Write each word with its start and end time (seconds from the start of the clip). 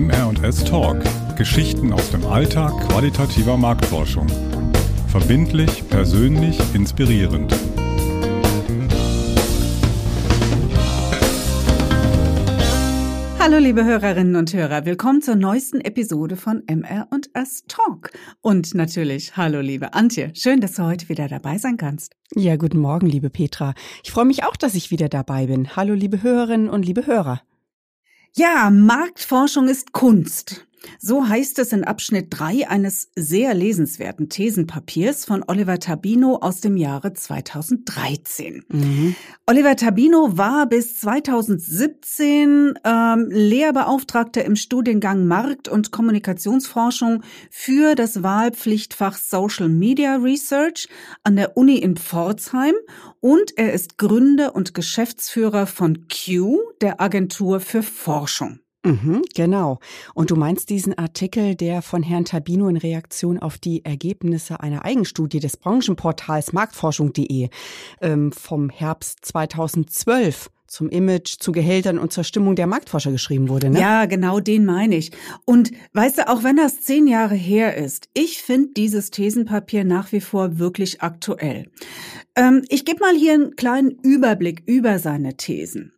MR&S 0.00 0.64
Talk. 0.64 0.96
Geschichten 1.36 1.92
aus 1.92 2.10
dem 2.10 2.24
Alltag 2.24 2.72
qualitativer 2.88 3.58
Marktforschung. 3.58 4.26
Verbindlich, 5.08 5.86
persönlich, 5.90 6.58
inspirierend. 6.72 7.54
Hallo 13.38 13.58
liebe 13.58 13.84
Hörerinnen 13.84 14.36
und 14.36 14.54
Hörer, 14.54 14.86
willkommen 14.86 15.20
zur 15.20 15.34
neuesten 15.34 15.82
Episode 15.82 16.36
von 16.36 16.62
MR&S 16.66 17.64
Talk. 17.68 18.10
Und 18.40 18.74
natürlich, 18.74 19.36
hallo 19.36 19.60
liebe 19.60 19.92
Antje, 19.92 20.32
schön, 20.34 20.62
dass 20.62 20.76
du 20.76 20.84
heute 20.84 21.10
wieder 21.10 21.28
dabei 21.28 21.58
sein 21.58 21.76
kannst. 21.76 22.16
Ja, 22.34 22.56
guten 22.56 22.78
Morgen, 22.78 23.06
liebe 23.06 23.28
Petra. 23.28 23.74
Ich 24.02 24.12
freue 24.12 24.24
mich 24.24 24.44
auch, 24.44 24.56
dass 24.56 24.74
ich 24.74 24.90
wieder 24.90 25.10
dabei 25.10 25.48
bin. 25.48 25.76
Hallo 25.76 25.92
liebe 25.92 26.22
Hörerinnen 26.22 26.70
und 26.70 26.86
liebe 26.86 27.06
Hörer. 27.06 27.42
Ja, 28.36 28.70
Marktforschung 28.70 29.68
ist 29.68 29.92
Kunst. 29.92 30.64
So 30.98 31.28
heißt 31.28 31.58
es 31.58 31.72
in 31.72 31.84
Abschnitt 31.84 32.28
3 32.30 32.68
eines 32.68 33.10
sehr 33.14 33.54
lesenswerten 33.54 34.28
Thesenpapiers 34.28 35.24
von 35.24 35.44
Oliver 35.46 35.78
Tabino 35.78 36.36
aus 36.36 36.60
dem 36.60 36.76
Jahre 36.76 37.12
2013. 37.12 38.64
Mhm. 38.68 39.14
Oliver 39.46 39.76
Tabino 39.76 40.36
war 40.36 40.66
bis 40.66 40.98
2017 41.00 42.78
ähm, 42.84 43.26
Lehrbeauftragter 43.30 44.44
im 44.44 44.56
Studiengang 44.56 45.26
Markt- 45.26 45.68
und 45.68 45.90
Kommunikationsforschung 45.90 47.22
für 47.50 47.94
das 47.94 48.22
Wahlpflichtfach 48.22 49.16
Social 49.16 49.68
Media 49.68 50.16
Research 50.16 50.88
an 51.22 51.36
der 51.36 51.56
Uni 51.56 51.76
in 51.78 51.96
Pforzheim 51.96 52.74
und 53.20 53.56
er 53.58 53.72
ist 53.72 53.98
Gründer 53.98 54.54
und 54.54 54.74
Geschäftsführer 54.74 55.66
von 55.66 56.06
Q, 56.08 56.60
der 56.80 57.00
Agentur 57.00 57.60
für 57.60 57.82
Forschung. 57.82 58.60
Mhm, 58.82 59.22
genau. 59.34 59.78
Und 60.14 60.30
du 60.30 60.36
meinst 60.36 60.70
diesen 60.70 60.96
Artikel, 60.96 61.54
der 61.54 61.82
von 61.82 62.02
Herrn 62.02 62.24
Tabino 62.24 62.66
in 62.68 62.78
Reaktion 62.78 63.38
auf 63.38 63.58
die 63.58 63.84
Ergebnisse 63.84 64.60
einer 64.60 64.86
Eigenstudie 64.86 65.38
des 65.38 65.58
Branchenportals 65.58 66.54
marktforschung.de 66.54 67.50
ähm, 68.00 68.32
vom 68.32 68.70
Herbst 68.70 69.18
2012 69.26 70.50
zum 70.70 70.88
Image, 70.88 71.40
zu 71.40 71.50
Gehältern 71.50 71.98
und 71.98 72.12
zur 72.12 72.22
Stimmung 72.22 72.54
der 72.54 72.68
Marktforscher 72.68 73.10
geschrieben 73.10 73.48
wurde, 73.48 73.70
ne? 73.70 73.80
Ja, 73.80 74.06
genau 74.06 74.38
den 74.38 74.64
meine 74.64 74.96
ich. 74.96 75.10
Und 75.44 75.72
weißt 75.94 76.18
du, 76.18 76.28
auch 76.28 76.44
wenn 76.44 76.56
das 76.56 76.80
zehn 76.80 77.08
Jahre 77.08 77.34
her 77.34 77.76
ist, 77.76 78.08
ich 78.14 78.40
finde 78.40 78.68
dieses 78.76 79.10
Thesenpapier 79.10 79.84
nach 79.84 80.12
wie 80.12 80.20
vor 80.20 80.60
wirklich 80.60 81.02
aktuell. 81.02 81.68
Ähm, 82.36 82.62
ich 82.68 82.84
gebe 82.84 83.00
mal 83.00 83.16
hier 83.16 83.34
einen 83.34 83.56
kleinen 83.56 83.90
Überblick 83.90 84.62
über 84.64 85.00
seine 85.00 85.36
Thesen. 85.36 85.92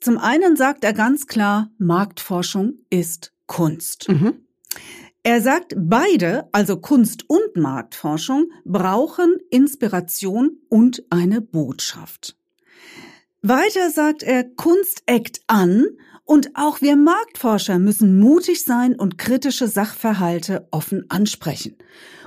Zum 0.00 0.18
einen 0.18 0.56
sagt 0.56 0.82
er 0.82 0.92
ganz 0.92 1.28
klar, 1.28 1.70
Marktforschung 1.78 2.80
ist 2.90 3.32
Kunst. 3.46 4.08
Mhm. 4.08 4.34
Er 5.22 5.40
sagt, 5.40 5.74
beide, 5.76 6.48
also 6.50 6.78
Kunst 6.78 7.30
und 7.30 7.56
Marktforschung, 7.56 8.50
brauchen 8.64 9.36
Inspiration 9.50 10.58
und 10.68 11.04
eine 11.10 11.40
Botschaft. 11.40 12.36
Weiter 13.48 13.90
sagt 13.90 14.24
er, 14.24 14.42
Kunst 14.42 15.04
eckt 15.06 15.40
an 15.46 15.84
und 16.24 16.50
auch 16.56 16.80
wir 16.80 16.96
Marktforscher 16.96 17.78
müssen 17.78 18.18
mutig 18.18 18.64
sein 18.64 18.96
und 18.96 19.18
kritische 19.18 19.68
Sachverhalte 19.68 20.66
offen 20.72 21.04
ansprechen. 21.10 21.76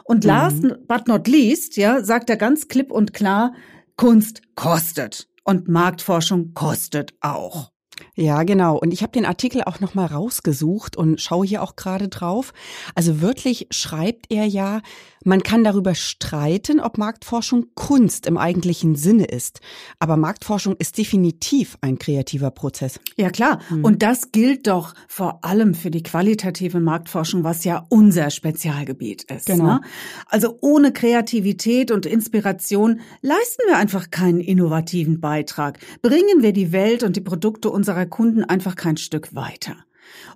Und 0.06 0.24
mhm. 0.24 0.30
last 0.30 0.88
but 0.88 1.10
not 1.10 1.28
least, 1.28 1.76
ja, 1.76 2.04
sagt 2.06 2.30
er 2.30 2.38
ganz 2.38 2.70
klipp 2.70 2.90
und 2.90 3.14
klar, 3.14 3.54
Kunst 3.98 4.44
kostet 4.56 5.28
und 5.44 5.68
Marktforschung 5.68 6.54
kostet 6.54 7.14
auch. 7.20 7.72
Ja, 8.20 8.44
genau. 8.44 8.78
Und 8.78 8.92
ich 8.92 9.02
habe 9.02 9.14
den 9.14 9.26
Artikel 9.26 9.64
auch 9.64 9.80
noch 9.80 9.96
mal 9.96 10.06
rausgesucht 10.06 10.98
und 10.98 11.22
schaue 11.22 11.46
hier 11.46 11.64
auch 11.64 11.78
gerade 11.78 12.10
drauf. 12.10 12.52
Also 12.94 13.22
wirklich 13.22 13.68
schreibt 13.72 14.26
er 14.30 14.46
ja, 14.46 14.82
man 15.24 15.42
kann 15.44 15.64
darüber 15.64 15.96
streiten, 15.96 16.80
ob 16.80 16.98
Marktforschung 16.98 17.68
Kunst 17.76 18.26
im 18.26 18.38
eigentlichen 18.38 18.96
Sinne 18.96 19.26
ist. 19.26 19.60
Aber 20.00 20.18
Marktforschung 20.18 20.76
ist 20.80 20.98
definitiv 20.98 21.78
ein 21.82 21.98
kreativer 21.98 22.52
Prozess. 22.52 23.00
Ja, 23.16 23.30
klar. 23.30 23.60
Hm. 23.70 23.84
Und 23.84 24.02
das 24.02 24.32
gilt 24.32 24.68
doch 24.68 24.94
vor 25.08 25.44
allem 25.44 25.74
für 25.74 25.92
die 25.92 26.04
qualitative 26.04 26.80
Marktforschung, 26.80 27.44
was 27.44 27.64
ja 27.64 27.86
unser 27.90 28.30
Spezialgebiet 28.32 29.24
ist. 29.32 29.46
Genau. 29.46 29.64
Ne? 29.64 29.82
Also 30.28 30.58
ohne 30.62 30.92
Kreativität 30.94 31.92
und 31.92 32.06
Inspiration 32.06 33.00
leisten 33.22 33.64
wir 33.68 33.78
einfach 33.78 34.12
keinen 34.12 34.42
innovativen 34.42 35.20
Beitrag. 35.22 35.80
Bringen 36.02 36.42
wir 36.42 36.54
die 36.54 36.74
Welt 36.74 37.04
und 37.04 37.16
die 37.16 37.22
Produkte 37.22 37.70
unserer 37.70 38.09
Kunden 38.10 38.44
einfach 38.44 38.76
kein 38.76 38.98
Stück 38.98 39.36
weiter. 39.36 39.76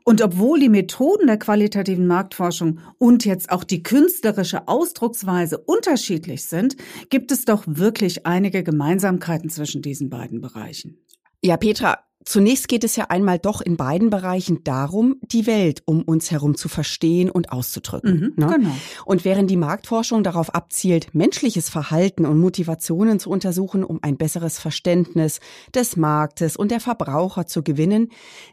Und 0.03 0.21
obwohl 0.21 0.59
die 0.59 0.69
Methoden 0.69 1.27
der 1.27 1.37
qualitativen 1.37 2.07
Marktforschung 2.07 2.79
und 2.97 3.25
jetzt 3.25 3.51
auch 3.51 3.63
die 3.63 3.83
künstlerische 3.83 4.67
Ausdrucksweise 4.67 5.57
unterschiedlich 5.57 6.43
sind, 6.45 6.75
gibt 7.09 7.31
es 7.31 7.45
doch 7.45 7.63
wirklich 7.65 8.25
einige 8.25 8.63
Gemeinsamkeiten 8.63 9.49
zwischen 9.49 9.81
diesen 9.81 10.09
beiden 10.09 10.41
Bereichen. 10.41 10.97
Ja, 11.41 11.57
Petra, 11.57 11.99
Zunächst 12.25 12.67
geht 12.67 12.83
es 12.83 12.95
ja 12.95 13.05
einmal 13.09 13.39
doch 13.39 13.61
in 13.61 13.77
beiden 13.77 14.09
Bereichen 14.09 14.63
darum, 14.63 15.17
die 15.21 15.45
Welt 15.45 15.81
um 15.85 16.03
uns 16.03 16.31
herum 16.31 16.55
zu 16.55 16.69
verstehen 16.69 17.29
und 17.29 17.51
auszudrücken. 17.51 18.19
Mhm, 18.19 18.33
ne? 18.35 18.53
genau. 18.55 18.75
Und 19.05 19.25
während 19.25 19.49
die 19.49 19.57
Marktforschung 19.57 20.23
darauf 20.23 20.53
abzielt, 20.53 21.13
menschliches 21.13 21.69
Verhalten 21.69 22.25
und 22.25 22.39
Motivationen 22.39 23.19
zu 23.19 23.29
untersuchen, 23.29 23.83
um 23.83 23.99
ein 24.01 24.17
besseres 24.17 24.59
Verständnis 24.59 25.39
des 25.73 25.97
Marktes 25.97 26.55
und 26.55 26.71
der 26.71 26.79
Verbraucher 26.79 27.45
zu 27.45 27.63
gewinnen, 27.63 28.09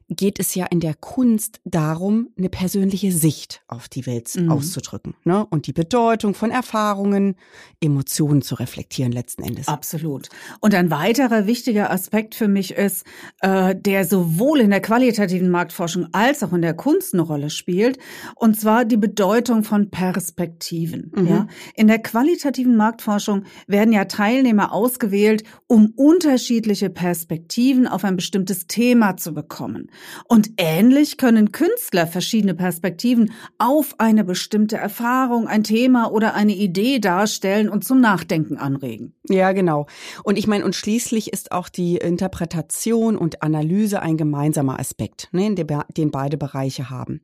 geht 0.09 0.41
es 0.41 0.55
ja 0.55 0.67
in 0.67 0.81
der 0.81 0.95
Kunst 0.95 1.61
darum, 1.65 2.29
eine 2.37 2.49
persönliche 2.49 3.13
Sicht 3.13 3.63
auf 3.69 3.89
die 3.89 4.07
Welt 4.07 4.35
mhm. 4.35 4.51
auszudrücken 4.51 5.15
ne? 5.25 5.47
und 5.47 5.67
die 5.67 5.73
Bedeutung 5.73 6.35
von 6.35 6.51
Erfahrungen, 6.51 7.37
Emotionen 7.81 8.43
zu 8.43 8.57
reflektieren 8.57 9.13
letzten 9.13 9.45
Endes. 9.45 9.69
Absolut. 9.69 10.29
Und 10.61 10.75
ein 10.75 10.91
weiterer 10.91 11.47
wichtiger 11.47 11.91
Aspekt 11.91 12.35
für 12.35 12.49
mich 12.49 12.73
ist, 12.73 13.07
äh, 13.41 13.60
äh, 13.61 13.77
der 13.77 14.07
sowohl 14.07 14.61
in 14.61 14.71
der 14.71 14.81
qualitativen 14.81 15.51
Marktforschung 15.51 16.07
als 16.13 16.43
auch 16.43 16.55
in 16.55 16.63
der 16.63 16.73
Kunst 16.73 17.13
eine 17.13 17.23
Rolle 17.23 17.51
spielt, 17.51 17.99
und 18.35 18.59
zwar 18.59 18.87
die 18.87 18.97
Bedeutung 18.97 19.65
von 19.65 19.91
Perspektiven. 19.91 21.13
Mhm. 21.15 21.27
Ja? 21.27 21.47
In 21.75 21.87
der 21.87 21.99
qualitativen 21.99 22.75
Marktforschung 22.77 23.45
werden 23.67 23.93
ja 23.93 24.07
Teilnehmer 24.07 24.73
ausgewählt, 24.73 25.45
um 25.67 25.93
unterschiedliche 25.95 26.89
Perspektiven 26.89 27.87
auf 27.87 28.03
ein 28.05 28.17
bestimmtes 28.17 28.67
Thema 28.67 29.19
zu 29.19 29.35
bekommen. 29.35 29.91
Und 30.27 30.53
ähnlich 30.57 31.19
können 31.19 31.53
Künstler 31.53 32.07
verschiedene 32.07 32.55
Perspektiven 32.55 33.31
auf 33.59 33.95
eine 33.99 34.25
bestimmte 34.25 34.79
Erfahrung, 34.79 35.49
ein 35.49 35.65
Thema 35.65 36.11
oder 36.11 36.35
eine 36.35 36.55
Idee 36.55 36.99
darstellen 36.99 37.69
und 37.69 37.85
zum 37.85 38.01
Nachdenken 38.01 38.57
anregen. 38.57 39.13
Ja, 39.29 39.53
genau. 39.53 39.87
Und 40.25 40.39
ich 40.39 40.47
meine, 40.47 40.65
und 40.65 40.75
schließlich 40.75 41.33
ist 41.33 41.53
auch 41.53 41.69
die 41.69 41.97
Interpretation 41.97 43.17
und 43.17 43.43
Analyse 43.55 44.01
ein 44.01 44.17
gemeinsamer 44.17 44.79
Aspekt, 44.79 45.29
ne, 45.33 45.55
den 45.55 46.11
beide 46.11 46.37
Bereiche 46.37 46.91
haben. 46.91 47.21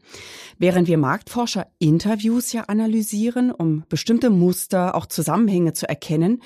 Während 0.58 0.88
wir 0.88 0.98
Marktforscher 0.98 1.66
Interviews 1.78 2.52
ja 2.52 2.64
analysieren, 2.64 3.50
um 3.50 3.84
bestimmte 3.88 4.30
Muster, 4.30 4.94
auch 4.94 5.06
Zusammenhänge 5.06 5.72
zu 5.72 5.88
erkennen, 5.88 6.42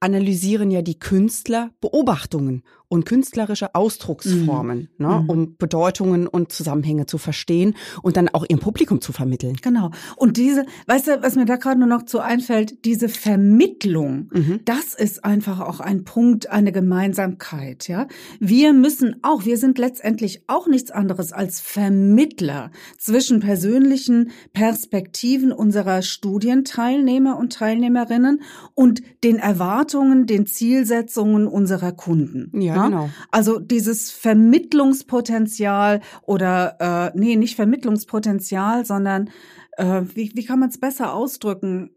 analysieren 0.00 0.70
ja 0.70 0.82
die 0.82 0.98
Künstler 0.98 1.70
Beobachtungen 1.80 2.62
und 2.88 3.06
künstlerische 3.06 3.74
Ausdrucksformen, 3.74 4.88
mhm. 4.98 5.06
ne, 5.06 5.20
mhm. 5.20 5.30
um 5.30 5.56
Bedeutungen 5.56 6.26
und 6.26 6.52
Zusammenhänge 6.52 7.06
zu 7.06 7.18
verstehen 7.18 7.74
und 8.02 8.16
dann 8.16 8.28
auch 8.28 8.44
ihrem 8.48 8.60
Publikum 8.60 9.00
zu 9.00 9.12
vermitteln. 9.12 9.56
Genau. 9.62 9.90
Und 10.16 10.36
diese, 10.36 10.66
weißt 10.86 11.08
du, 11.08 11.22
was 11.22 11.36
mir 11.36 11.44
da 11.44 11.56
gerade 11.56 11.78
nur 11.78 11.88
noch 11.88 12.04
zu 12.04 12.20
einfällt, 12.20 12.84
diese 12.84 13.08
Vermittlung, 13.08 14.30
mhm. 14.32 14.60
das 14.64 14.94
ist 14.94 15.24
einfach 15.24 15.60
auch 15.60 15.80
ein 15.80 16.04
Punkt, 16.04 16.50
eine 16.50 16.72
Gemeinsamkeit, 16.72 17.88
ja. 17.88 18.06
Wir 18.38 18.72
müssen 18.72 19.16
auch, 19.22 19.44
wir 19.44 19.56
sind 19.56 19.78
letztendlich 19.78 20.44
auch 20.46 20.66
nichts 20.66 20.90
anderes 20.90 21.32
als 21.32 21.60
Vermittler 21.60 22.70
zwischen 22.98 23.40
persönlichen 23.40 24.30
Perspektiven 24.52 25.52
unserer 25.52 26.02
Studienteilnehmer 26.02 27.38
und 27.38 27.54
Teilnehmerinnen 27.54 28.42
und 28.74 29.02
den 29.22 29.38
Erwartungen, 29.38 30.26
den 30.26 30.46
Zielsetzungen 30.46 31.46
unserer 31.46 31.92
Kunden. 31.92 32.50
Ja, 32.60 32.73
ja, 32.76 32.84
genau. 32.88 33.10
Also 33.30 33.58
dieses 33.58 34.10
Vermittlungspotenzial 34.10 36.00
oder 36.22 37.12
äh, 37.14 37.18
nee, 37.18 37.36
nicht 37.36 37.56
Vermittlungspotenzial, 37.56 38.84
sondern 38.84 39.30
äh, 39.76 40.02
wie, 40.14 40.32
wie 40.34 40.44
kann 40.44 40.60
man 40.60 40.70
es 40.70 40.78
besser 40.78 41.14
ausdrücken? 41.14 41.90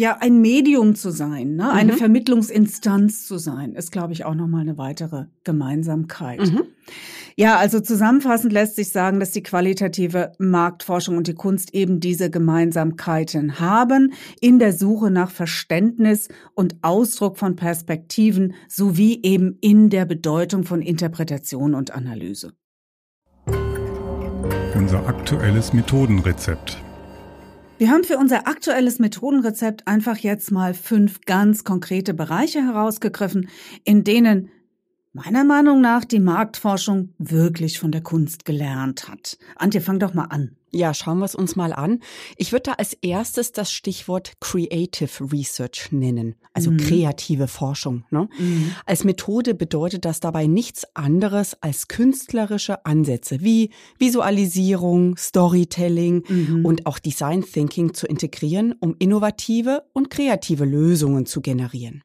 Ja, 0.00 0.16
ein 0.18 0.40
Medium 0.40 0.94
zu 0.94 1.10
sein, 1.10 1.56
ne? 1.56 1.70
eine 1.70 1.92
mhm. 1.92 1.98
Vermittlungsinstanz 1.98 3.26
zu 3.26 3.36
sein, 3.36 3.74
ist, 3.74 3.92
glaube 3.92 4.14
ich, 4.14 4.24
auch 4.24 4.34
nochmal 4.34 4.62
eine 4.62 4.78
weitere 4.78 5.26
Gemeinsamkeit. 5.44 6.40
Mhm. 6.40 6.62
Ja, 7.36 7.58
also 7.58 7.80
zusammenfassend 7.80 8.50
lässt 8.50 8.76
sich 8.76 8.92
sagen, 8.92 9.20
dass 9.20 9.30
die 9.32 9.42
qualitative 9.42 10.32
Marktforschung 10.38 11.18
und 11.18 11.26
die 11.26 11.34
Kunst 11.34 11.74
eben 11.74 12.00
diese 12.00 12.30
Gemeinsamkeiten 12.30 13.60
haben 13.60 14.14
in 14.40 14.58
der 14.58 14.72
Suche 14.72 15.10
nach 15.10 15.30
Verständnis 15.30 16.28
und 16.54 16.76
Ausdruck 16.80 17.36
von 17.36 17.54
Perspektiven 17.56 18.54
sowie 18.68 19.20
eben 19.22 19.58
in 19.60 19.90
der 19.90 20.06
Bedeutung 20.06 20.64
von 20.64 20.80
Interpretation 20.80 21.74
und 21.74 21.90
Analyse. 21.90 22.54
unser 24.74 25.06
aktuelles 25.06 25.74
Methodenrezept. 25.74 26.82
Wir 27.80 27.90
haben 27.90 28.04
für 28.04 28.18
unser 28.18 28.46
aktuelles 28.46 28.98
Methodenrezept 28.98 29.88
einfach 29.88 30.18
jetzt 30.18 30.50
mal 30.50 30.74
fünf 30.74 31.22
ganz 31.22 31.64
konkrete 31.64 32.12
Bereiche 32.12 32.62
herausgegriffen, 32.62 33.48
in 33.84 34.04
denen 34.04 34.50
meiner 35.12 35.44
Meinung 35.44 35.80
nach 35.80 36.04
die 36.04 36.20
Marktforschung 36.20 37.14
wirklich 37.18 37.78
von 37.78 37.90
der 37.90 38.02
Kunst 38.02 38.44
gelernt 38.44 39.08
hat. 39.08 39.38
Antje, 39.56 39.80
fang 39.80 39.98
doch 39.98 40.14
mal 40.14 40.26
an. 40.26 40.56
Ja, 40.72 40.94
schauen 40.94 41.18
wir 41.18 41.24
es 41.24 41.34
uns 41.34 41.56
mal 41.56 41.72
an. 41.72 41.98
Ich 42.36 42.52
würde 42.52 42.70
da 42.70 42.72
als 42.74 42.92
erstes 42.94 43.50
das 43.50 43.72
Stichwort 43.72 44.34
Creative 44.38 45.32
Research 45.32 45.88
nennen, 45.90 46.36
also 46.52 46.70
mhm. 46.70 46.76
kreative 46.76 47.48
Forschung. 47.48 48.04
Ne? 48.10 48.28
Mhm. 48.38 48.70
Als 48.86 49.02
Methode 49.02 49.54
bedeutet 49.56 50.04
das 50.04 50.20
dabei 50.20 50.46
nichts 50.46 50.86
anderes 50.94 51.60
als 51.60 51.88
künstlerische 51.88 52.86
Ansätze 52.86 53.40
wie 53.40 53.70
Visualisierung, 53.98 55.16
Storytelling 55.16 56.22
mhm. 56.28 56.64
und 56.64 56.86
auch 56.86 57.00
Design 57.00 57.42
Thinking 57.42 57.92
zu 57.92 58.06
integrieren, 58.06 58.76
um 58.78 58.94
innovative 59.00 59.82
und 59.92 60.08
kreative 60.08 60.66
Lösungen 60.66 61.26
zu 61.26 61.40
generieren. 61.40 62.04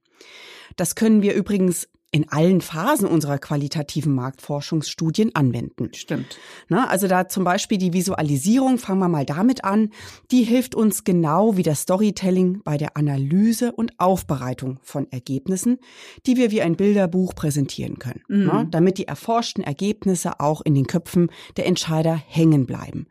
Das 0.76 0.96
können 0.96 1.22
wir 1.22 1.36
übrigens 1.36 1.88
in 2.16 2.30
allen 2.30 2.62
Phasen 2.62 3.10
unserer 3.10 3.40
qualitativen 3.40 4.16
Marktforschungsstudien 4.16 5.36
anwenden. 5.36 5.90
Stimmt. 5.94 6.38
Na, 6.70 6.88
also 6.88 7.10
da 7.10 7.28
zum 7.28 7.44
Beispiel 7.44 7.78
die 7.78 7.92
Visualisierung, 7.92 8.78
fangen 8.78 9.00
wir 9.00 9.10
mal 9.10 9.26
damit 9.26 9.66
an, 9.66 9.90
die 10.32 10.44
hilft 10.44 10.76
uns 10.76 11.04
genau 11.04 11.58
wie 11.58 11.64
das 11.64 11.82
Storytelling 11.82 12.62
bei 12.64 12.78
der 12.78 12.96
Analyse 12.96 13.74
und 13.74 14.00
Aufbereitung 14.00 14.80
von 14.82 15.12
Ergebnissen, 15.12 15.78
die 16.26 16.38
wir 16.38 16.52
wie 16.52 16.62
ein 16.62 16.78
Bilderbuch 16.78 17.36
präsentieren 17.36 18.00
können, 18.00 18.22
mhm. 18.30 18.46
na, 18.46 18.64
damit 18.64 18.98
die 18.98 19.10
erforschten 19.10 19.66
Ergebnisse 19.66 20.40
auch 20.40 20.62
in 20.62 20.74
den 20.74 20.88
Köpfen 20.88 21.30
der 21.58 21.66
Entscheider 21.66 22.16
hängen 22.16 22.66
bleiben. 22.66 23.08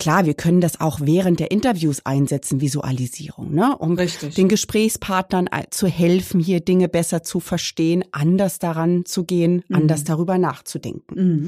Klar, 0.00 0.26
wir 0.26 0.34
können 0.34 0.60
das 0.60 0.80
auch 0.80 0.98
während 1.00 1.38
der 1.38 1.52
Interviews 1.52 2.04
einsetzen, 2.04 2.60
Visualisierung, 2.60 3.54
ne, 3.54 3.78
um 3.78 3.94
Richtig. 3.94 4.34
den 4.34 4.48
Gesprächspartnern 4.48 5.46
äh, 5.46 5.66
zu 5.70 5.86
helfen, 5.86 6.40
hier 6.40 6.58
Dinge 6.58 6.88
besser 6.88 7.22
zu 7.22 7.38
verstehen, 7.38 8.02
anders 8.10 8.47
anders 8.48 8.58
daran 8.58 9.04
zu 9.04 9.24
gehen, 9.24 9.62
mhm. 9.68 9.76
anders 9.76 10.04
darüber 10.04 10.38
nachzudenken. 10.38 11.14
Mhm. 11.14 11.46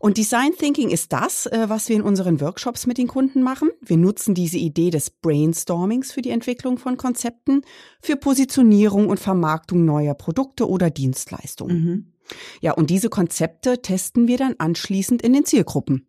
Und 0.00 0.16
Design 0.16 0.52
Thinking 0.56 0.90
ist 0.90 1.12
das, 1.12 1.46
äh, 1.46 1.64
was 1.68 1.88
wir 1.88 1.96
in 1.96 2.02
unseren 2.02 2.40
Workshops 2.40 2.86
mit 2.86 2.98
den 2.98 3.08
Kunden 3.08 3.42
machen. 3.42 3.70
Wir 3.80 3.96
nutzen 3.96 4.34
diese 4.34 4.58
Idee 4.58 4.90
des 4.90 5.10
Brainstormings 5.10 6.12
für 6.12 6.22
die 6.22 6.30
Entwicklung 6.30 6.78
von 6.78 6.96
Konzepten, 6.96 7.62
für 8.00 8.14
Positionierung 8.14 9.08
und 9.08 9.18
Vermarktung 9.18 9.84
neuer 9.84 10.14
Produkte 10.14 10.68
oder 10.68 10.90
Dienstleistungen. 10.90 11.76
Mhm. 11.76 12.12
Ja, 12.60 12.72
und 12.72 12.90
diese 12.90 13.08
Konzepte 13.08 13.80
testen 13.82 14.28
wir 14.28 14.36
dann 14.36 14.54
anschließend 14.58 15.22
in 15.22 15.32
den 15.32 15.46
Zielgruppen. 15.46 16.06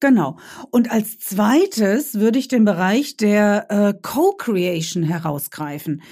Genau. 0.00 0.36
Und 0.70 0.90
als 0.90 1.18
zweites 1.18 2.16
würde 2.16 2.38
ich 2.38 2.48
den 2.48 2.66
Bereich 2.66 3.16
der 3.16 3.70
äh, 3.70 3.94
Co-Creation 4.02 5.04
herausgreifen. 5.04 6.02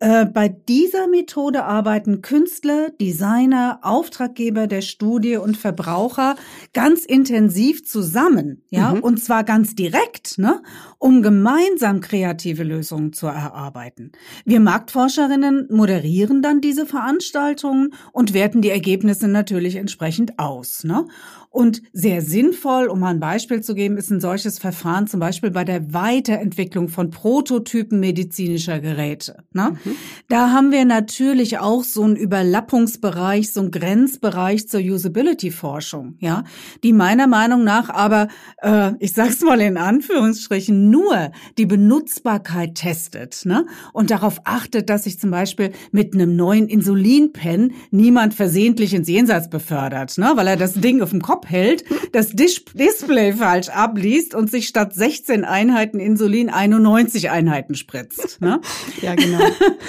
Äh, 0.00 0.26
bei 0.26 0.48
dieser 0.48 1.06
Methode 1.06 1.64
arbeiten 1.64 2.20
Künstler, 2.20 2.90
Designer, 3.00 3.78
Auftraggeber 3.82 4.66
der 4.66 4.82
Studie 4.82 5.36
und 5.36 5.56
Verbraucher 5.56 6.34
ganz 6.72 7.04
intensiv 7.04 7.86
zusammen, 7.86 8.64
ja, 8.70 8.94
mhm. 8.94 9.00
und 9.00 9.22
zwar 9.22 9.44
ganz 9.44 9.76
direkt, 9.76 10.36
ne, 10.36 10.62
um 10.98 11.22
gemeinsam 11.22 12.00
kreative 12.00 12.64
Lösungen 12.64 13.12
zu 13.12 13.28
erarbeiten. 13.28 14.10
Wir 14.44 14.58
Marktforscherinnen 14.58 15.68
moderieren 15.70 16.42
dann 16.42 16.60
diese 16.60 16.86
Veranstaltungen 16.86 17.94
und 18.12 18.34
werten 18.34 18.62
die 18.62 18.70
Ergebnisse 18.70 19.28
natürlich 19.28 19.76
entsprechend 19.76 20.40
aus, 20.40 20.82
ne? 20.82 21.06
Und 21.54 21.82
sehr 21.92 22.20
sinnvoll, 22.20 22.88
um 22.88 22.98
mal 22.98 23.10
ein 23.10 23.20
Beispiel 23.20 23.60
zu 23.60 23.76
geben, 23.76 23.96
ist 23.96 24.10
ein 24.10 24.20
solches 24.20 24.58
Verfahren 24.58 25.06
zum 25.06 25.20
Beispiel 25.20 25.52
bei 25.52 25.62
der 25.62 25.94
Weiterentwicklung 25.94 26.88
von 26.88 27.12
Prototypen 27.12 28.00
medizinischer 28.00 28.80
Geräte. 28.80 29.44
Ne? 29.52 29.76
Mhm. 29.84 29.92
Da 30.28 30.50
haben 30.50 30.72
wir 30.72 30.84
natürlich 30.84 31.60
auch 31.60 31.84
so 31.84 32.02
einen 32.02 32.16
Überlappungsbereich, 32.16 33.52
so 33.52 33.60
einen 33.60 33.70
Grenzbereich 33.70 34.68
zur 34.68 34.80
Usability-Forschung, 34.80 36.16
ja, 36.18 36.42
die 36.82 36.92
meiner 36.92 37.28
Meinung 37.28 37.62
nach 37.62 37.88
aber, 37.88 38.26
äh, 38.60 38.94
ich 38.98 39.12
sag's 39.12 39.40
mal 39.42 39.60
in 39.60 39.76
Anführungsstrichen, 39.76 40.90
nur 40.90 41.30
die 41.56 41.66
Benutzbarkeit 41.66 42.74
testet 42.74 43.42
ne? 43.44 43.64
und 43.92 44.10
darauf 44.10 44.40
achtet, 44.42 44.90
dass 44.90 45.04
sich 45.04 45.20
zum 45.20 45.30
Beispiel 45.30 45.70
mit 45.92 46.14
einem 46.14 46.34
neuen 46.34 46.66
Insulinpen 46.66 47.74
niemand 47.92 48.34
versehentlich 48.34 48.92
ins 48.92 49.06
Jenseits 49.06 49.48
befördert, 49.48 50.18
ne? 50.18 50.32
weil 50.34 50.48
er 50.48 50.56
das 50.56 50.74
Ding 50.74 51.00
auf 51.00 51.10
dem 51.10 51.22
Kopf 51.22 51.43
abhält, 51.44 51.84
das 52.12 52.30
Dis 52.30 52.64
Display 52.74 53.34
falsch 53.34 53.68
abliest 53.68 54.34
und 54.34 54.50
sich 54.50 54.68
statt 54.68 54.94
16 54.94 55.44
Einheiten 55.44 56.00
Insulin 56.00 56.48
91 56.48 57.30
Einheiten 57.30 57.74
spritzt. 57.74 58.40
Ne? 58.40 58.60
ja, 59.02 59.14
genau. 59.14 59.40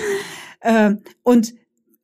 äh, 0.62 0.96
und 1.24 1.54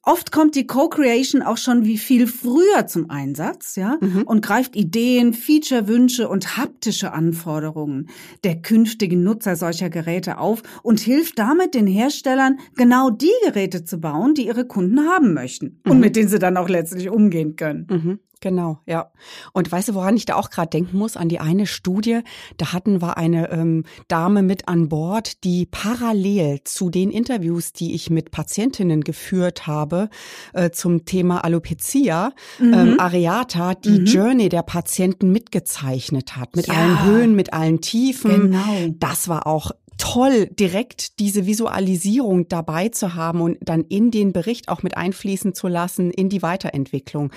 Oft 0.04 0.32
kommt 0.32 0.56
die 0.56 0.66
Co-Creation 0.66 1.44
auch 1.44 1.58
schon 1.58 1.86
wie 1.86 2.00
viel 2.00 2.26
früher 2.26 2.88
zum 2.88 3.12
Einsatz, 3.12 3.76
ja, 3.76 4.00
mhm. 4.02 4.24
und 4.24 4.42
greift 4.42 4.76
Ideen, 4.76 5.32
Feature-Wünsche 5.32 6.28
und 6.28 6.58
haptische 6.58 7.14
Anforderungen 7.14 8.10
der 8.44 8.64
künftigen 8.64 9.22
Nutzer 9.24 9.56
solcher 9.56 9.92
Geräte 9.92 10.40
auf 10.40 10.64
und 10.82 11.00
hilft 11.00 11.38
damit 11.38 11.76
den 11.76 11.86
Herstellern, 11.86 12.58
genau 12.76 13.12
die 13.12 13.30
Geräte 13.46 13.86
zu 13.86 14.00
bauen, 14.00 14.34
die 14.34 14.48
ihre 14.48 14.66
Kunden 14.66 15.02
haben 15.02 15.36
möchten 15.36 15.80
mhm. 15.86 15.92
und 15.92 16.00
mit 16.00 16.16
denen 16.16 16.30
sie 16.30 16.40
dann 16.40 16.58
auch 16.58 16.68
letztlich 16.68 17.12
umgehen 17.12 17.56
können. 17.56 17.86
Mhm. 17.88 18.20
Genau, 18.42 18.80
ja. 18.88 19.12
Und 19.54 19.72
weißt 19.72 19.90
du, 19.90 19.94
woran 19.94 20.18
ich 20.18 20.26
da 20.26 20.36
auch 20.36 20.50
gerade 20.50 20.72
denken 20.72 20.98
muss? 20.98 21.16
An 21.16 21.30
die 21.30 21.40
eine 21.40 21.68
Studie, 21.68 22.22
da 22.58 22.74
hatten 22.74 23.00
wir 23.00 23.16
eine 23.18 23.52
ähm, 23.52 23.86
Dame 24.08 24.42
mit 24.42 24.68
an 24.68 24.90
Bord, 24.90 25.44
die 25.44 25.68
parallel 25.68 26.62
zu 26.64 26.90
den 26.90 27.12
Interviews, 27.12 27.72
die 27.72 27.94
ich 27.94 28.10
mit 28.10 28.32
Patientinnen 28.32 29.02
geführt 29.02 29.68
habe, 29.68 30.10
äh, 30.54 30.72
zum 30.72 31.06
Thema 31.06 31.44
Alopecia, 31.44 32.34
mhm. 32.58 32.74
ähm, 32.74 33.00
Areata, 33.00 33.76
die 33.76 34.00
mhm. 34.00 34.06
Journey 34.06 34.50
der 34.50 34.64
Patienten 34.64 35.32
mitgezeichnet 35.32 36.36
hat. 36.36 36.56
Mit 36.56 36.66
ja. 36.66 36.74
allen 36.74 37.06
Höhen, 37.06 37.36
mit 37.36 37.54
allen 37.54 37.80
Tiefen. 37.80 38.52
Genau. 38.52 38.96
Das 38.98 39.28
war 39.28 39.46
auch 39.46 39.72
toll, 40.02 40.48
direkt 40.48 41.20
diese 41.20 41.46
Visualisierung 41.46 42.48
dabei 42.48 42.90
zu 42.90 43.14
haben 43.14 43.40
und 43.40 43.58
dann 43.62 43.84
in 43.84 44.10
den 44.10 44.34
Bericht 44.34 44.68
auch 44.68 44.82
mit 44.82 44.98
einfließen 44.98 45.54
zu 45.54 45.68
lassen 45.68 46.10
in 46.10 46.28
die 46.28 46.42
Weiterentwicklung. 46.42 47.32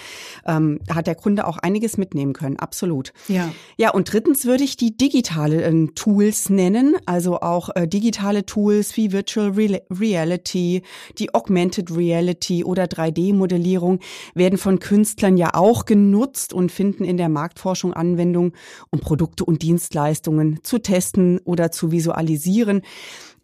Ähm, 0.47 0.81
da 0.87 0.95
hat 0.95 1.07
der 1.07 1.15
Kunde 1.15 1.47
auch 1.47 1.59
einiges 1.59 1.99
mitnehmen 1.99 2.33
können, 2.33 2.59
absolut. 2.59 3.13
Ja. 3.29 3.53
Ja, 3.77 3.91
und 3.91 4.11
drittens 4.11 4.47
würde 4.47 4.65
ich 4.65 4.79
die 4.79 4.97
digitalen 4.97 5.89
äh, 5.89 5.93
Tools 5.93 6.49
nennen, 6.49 6.97
also 7.05 7.41
auch 7.41 7.69
äh, 7.75 7.87
digitale 7.87 8.47
Tools 8.47 8.97
wie 8.97 9.13
Virtual 9.13 9.51
Re 9.51 9.83
Reality, 9.91 10.83
die 11.19 11.35
Augmented 11.35 11.95
Reality 11.95 12.65
oder 12.65 12.85
3D-Modellierung 12.85 14.01
werden 14.35 14.59
von 14.59 14.79
Künstlern 14.79 15.37
ja 15.37 15.51
auch 15.53 15.85
genutzt 15.85 16.55
und 16.55 16.73
finden 16.73 17.05
in 17.05 17.19
der 17.19 17.29
Marktforschung 17.29 17.93
Anwendung, 17.93 18.55
um 18.89 19.01
Produkte 19.01 19.45
und 19.45 19.61
Dienstleistungen 19.61 20.61
zu 20.63 20.79
testen 20.79 21.41
oder 21.45 21.71
zu 21.71 21.93
visualisieren 21.93 22.54
analysieren. 22.55 22.83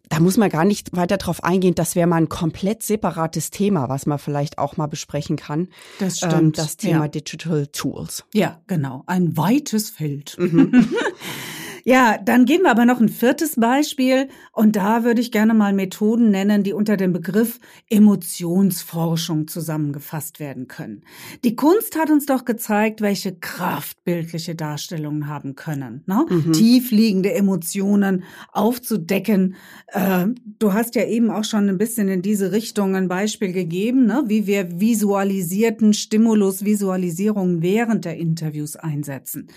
Da 0.08 0.18
muss 0.18 0.36
man 0.36 0.50
gar 0.50 0.64
nicht 0.64 0.96
weiter 0.96 1.18
drauf 1.18 1.44
eingehen. 1.44 1.76
Das 1.76 1.94
wäre 1.94 2.08
mal 2.08 2.16
ein 2.16 2.28
komplett 2.28 2.82
separates 2.82 3.50
Thema, 3.50 3.88
was 3.88 4.06
man 4.06 4.18
vielleicht 4.18 4.58
auch 4.58 4.76
mal 4.76 4.88
besprechen 4.88 5.36
kann. 5.36 5.68
Das 6.00 6.20
ähm, 6.22 6.30
stimmt. 6.30 6.42
Ähm, 6.42 6.52
das 6.52 6.76
Thema 6.76 7.04
ja. 7.04 7.08
Digital 7.08 7.68
Tools. 7.68 8.24
Ja, 8.34 8.60
genau. 8.66 9.04
Ein 9.06 9.36
weites 9.36 9.90
Feld. 9.90 10.36
Mhm. 10.36 10.88
Ja, 11.84 12.18
dann 12.18 12.44
geben 12.44 12.64
wir 12.64 12.70
aber 12.70 12.84
noch 12.84 13.00
ein 13.00 13.08
viertes 13.08 13.56
Beispiel 13.56 14.28
und 14.52 14.76
da 14.76 15.04
würde 15.04 15.20
ich 15.20 15.32
gerne 15.32 15.54
mal 15.54 15.72
Methoden 15.72 16.30
nennen, 16.30 16.62
die 16.62 16.72
unter 16.72 16.96
dem 16.96 17.12
Begriff 17.12 17.60
Emotionsforschung 17.88 19.48
zusammengefasst 19.48 20.40
werden 20.40 20.68
können. 20.68 21.02
Die 21.44 21.56
Kunst 21.56 21.98
hat 21.98 22.10
uns 22.10 22.26
doch 22.26 22.44
gezeigt, 22.44 23.00
welche 23.00 23.34
Kraft 23.34 24.04
bildliche 24.04 24.54
Darstellungen 24.54 25.26
haben 25.26 25.54
können, 25.54 26.02
ne? 26.06 26.26
Mhm. 26.28 26.52
tiefliegende 26.52 27.32
Emotionen 27.32 28.24
aufzudecken. 28.52 29.54
Äh, 29.88 30.26
du 30.58 30.72
hast 30.72 30.94
ja 30.94 31.04
eben 31.04 31.30
auch 31.30 31.44
schon 31.44 31.68
ein 31.68 31.78
bisschen 31.78 32.08
in 32.08 32.22
diese 32.22 32.52
Richtung 32.52 32.94
ein 32.96 33.08
Beispiel 33.08 33.52
gegeben, 33.52 34.06
ne? 34.06 34.24
wie 34.26 34.46
wir 34.46 34.80
visualisierten 34.80 35.94
Stimulus, 35.94 36.64
Visualisierungen 36.64 37.62
während 37.62 38.04
der 38.04 38.16
Interviews 38.16 38.76
einsetzen. 38.76 39.48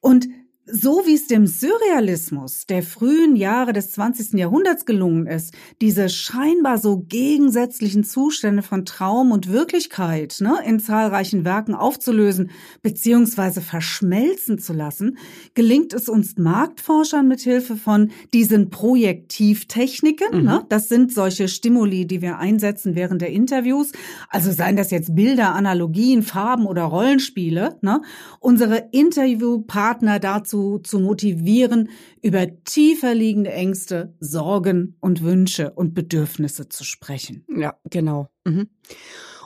Und 0.00 0.28
so 0.68 1.02
wie 1.06 1.14
es 1.14 1.28
dem 1.28 1.46
Surrealismus 1.46 2.66
der 2.66 2.82
frühen 2.82 3.36
Jahre 3.36 3.72
des 3.72 3.92
20. 3.92 4.32
Jahrhunderts 4.32 4.84
gelungen 4.84 5.28
ist, 5.28 5.54
diese 5.80 6.08
scheinbar 6.08 6.78
so 6.78 7.04
gegensätzlichen 7.08 8.02
Zustände 8.02 8.62
von 8.62 8.84
Traum 8.84 9.30
und 9.30 9.52
Wirklichkeit 9.52 10.38
ne, 10.40 10.58
in 10.66 10.80
zahlreichen 10.80 11.44
Werken 11.44 11.74
aufzulösen 11.74 12.50
bzw. 12.82 13.60
verschmelzen 13.60 14.58
zu 14.58 14.72
lassen, 14.72 15.18
gelingt 15.54 15.92
es 15.92 16.08
uns 16.08 16.36
Marktforschern 16.36 17.28
mit 17.28 17.40
Hilfe 17.40 17.76
von 17.76 18.10
diesen 18.34 18.68
Projektivtechniken. 18.70 20.40
Mhm. 20.40 20.44
Ne, 20.44 20.64
das 20.68 20.88
sind 20.88 21.12
solche 21.12 21.46
Stimuli, 21.46 22.06
die 22.06 22.22
wir 22.22 22.38
einsetzen 22.38 22.96
während 22.96 23.22
der 23.22 23.30
Interviews. 23.30 23.92
Also 24.30 24.50
seien 24.50 24.74
das 24.74 24.90
jetzt 24.90 25.14
Bilder, 25.14 25.54
Analogien, 25.54 26.24
Farben 26.24 26.66
oder 26.66 26.82
Rollenspiele. 26.82 27.78
Ne, 27.82 28.02
unsere 28.40 28.88
Interviewpartner 28.90 30.18
dazu 30.18 30.55
dazu 30.56 30.78
zu 30.78 30.98
motivieren, 30.98 31.90
über 32.22 32.46
tiefer 32.64 33.14
liegende 33.14 33.52
Ängste, 33.52 34.14
Sorgen 34.20 34.96
und 35.00 35.22
Wünsche 35.22 35.70
und 35.72 35.94
Bedürfnisse 35.94 36.68
zu 36.68 36.84
sprechen. 36.84 37.44
Ja, 37.54 37.74
genau. 37.90 38.28
Mhm. 38.44 38.68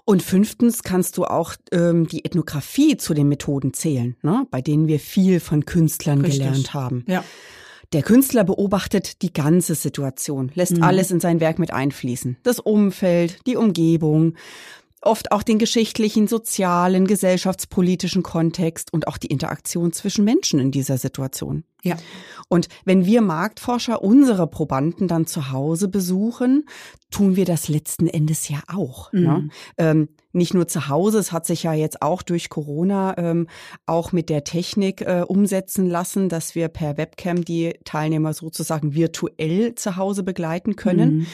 Und 0.05 0.23
fünftens 0.23 0.83
kannst 0.83 1.19
du 1.19 1.25
auch 1.25 1.55
ähm, 1.73 2.07
die 2.07 2.25
Ethnographie 2.25 2.97
zu 2.97 3.15
den 3.15 3.29
Methoden 3.29 3.75
zählen, 3.75 4.17
ne? 4.23 4.47
bei 4.51 4.61
denen 4.61 4.89
wir 4.89 4.99
viel 4.99 5.41
von 5.41 5.67
Künstlern 5.67 6.21
Richtig. 6.23 6.41
gelernt 6.41 6.75
haben. 6.75 7.05
Ja. 7.07 7.23
Der 7.93 8.03
Künstler 8.03 8.45
beobachtet 8.45 9.21
die 9.23 9.33
ganze 9.33 9.75
Situation, 9.75 10.53
lässt 10.55 10.77
mhm. 10.77 10.85
alles 10.85 11.11
in 11.11 11.19
sein 11.19 11.41
Werk 11.41 11.59
mit 11.59 11.73
einfließen. 11.73 12.37
Das 12.45 12.61
Umfeld, 12.61 13.39
die 13.47 13.57
Umgebung, 13.57 14.35
oft 15.03 15.33
auch 15.33 15.43
den 15.43 15.59
geschichtlichen, 15.59 16.29
sozialen, 16.29 17.07
gesellschaftspolitischen 17.07 18.23
Kontext 18.23 18.93
und 18.93 19.09
auch 19.09 19.17
die 19.17 19.29
Interaktion 19.29 19.93
zwischen 19.93 20.25
Menschen 20.25 20.61
in 20.61 20.71
dieser 20.71 20.99
Situation. 20.99 21.65
Ja. 21.83 21.97
Und 22.49 22.69
wenn 22.85 23.07
wir 23.07 23.23
Marktforscher 23.23 24.03
unsere 24.03 24.47
Probanden 24.47 25.09
dann 25.09 25.27
zu 25.27 25.51
Hause 25.53 25.89
besuchen, 25.89 26.67
tun 27.11 27.37
wir 27.37 27.47
das 27.47 27.69
letzten 27.69 28.07
Endes 28.07 28.49
ja 28.49 28.61
auch. 28.69 29.13
Ne? 29.13 29.21
Mhm. 29.21 29.27
Ne? 29.27 29.49
Ähm, 29.79 30.09
nicht 30.33 30.55
nur 30.55 30.69
zu 30.69 30.89
Hause, 30.89 31.19
es 31.19 31.33
hat 31.33 31.47
sich 31.47 31.63
ja 31.63 31.73
jetzt 31.73 32.03
auch 32.03 32.23
durch 32.23 32.49
Corona 32.49 33.17
ähm, 33.19 33.49
auch 33.87 34.13
mit 34.13 34.29
der 34.29 34.45
Technik 34.45 35.01
äh, 35.01 35.25
umsetzen 35.27 35.89
lassen, 35.89 36.29
dass 36.29 36.55
wir 36.55 36.69
per 36.69 36.97
Webcam 36.97 37.45
die 37.45 37.75
Teilnehmer 37.85 38.33
sozusagen 38.33 38.95
virtuell 38.95 39.75
zu 39.75 39.97
Hause 39.97 40.23
begleiten 40.23 40.77
können. 40.77 41.17
Mhm. 41.17 41.27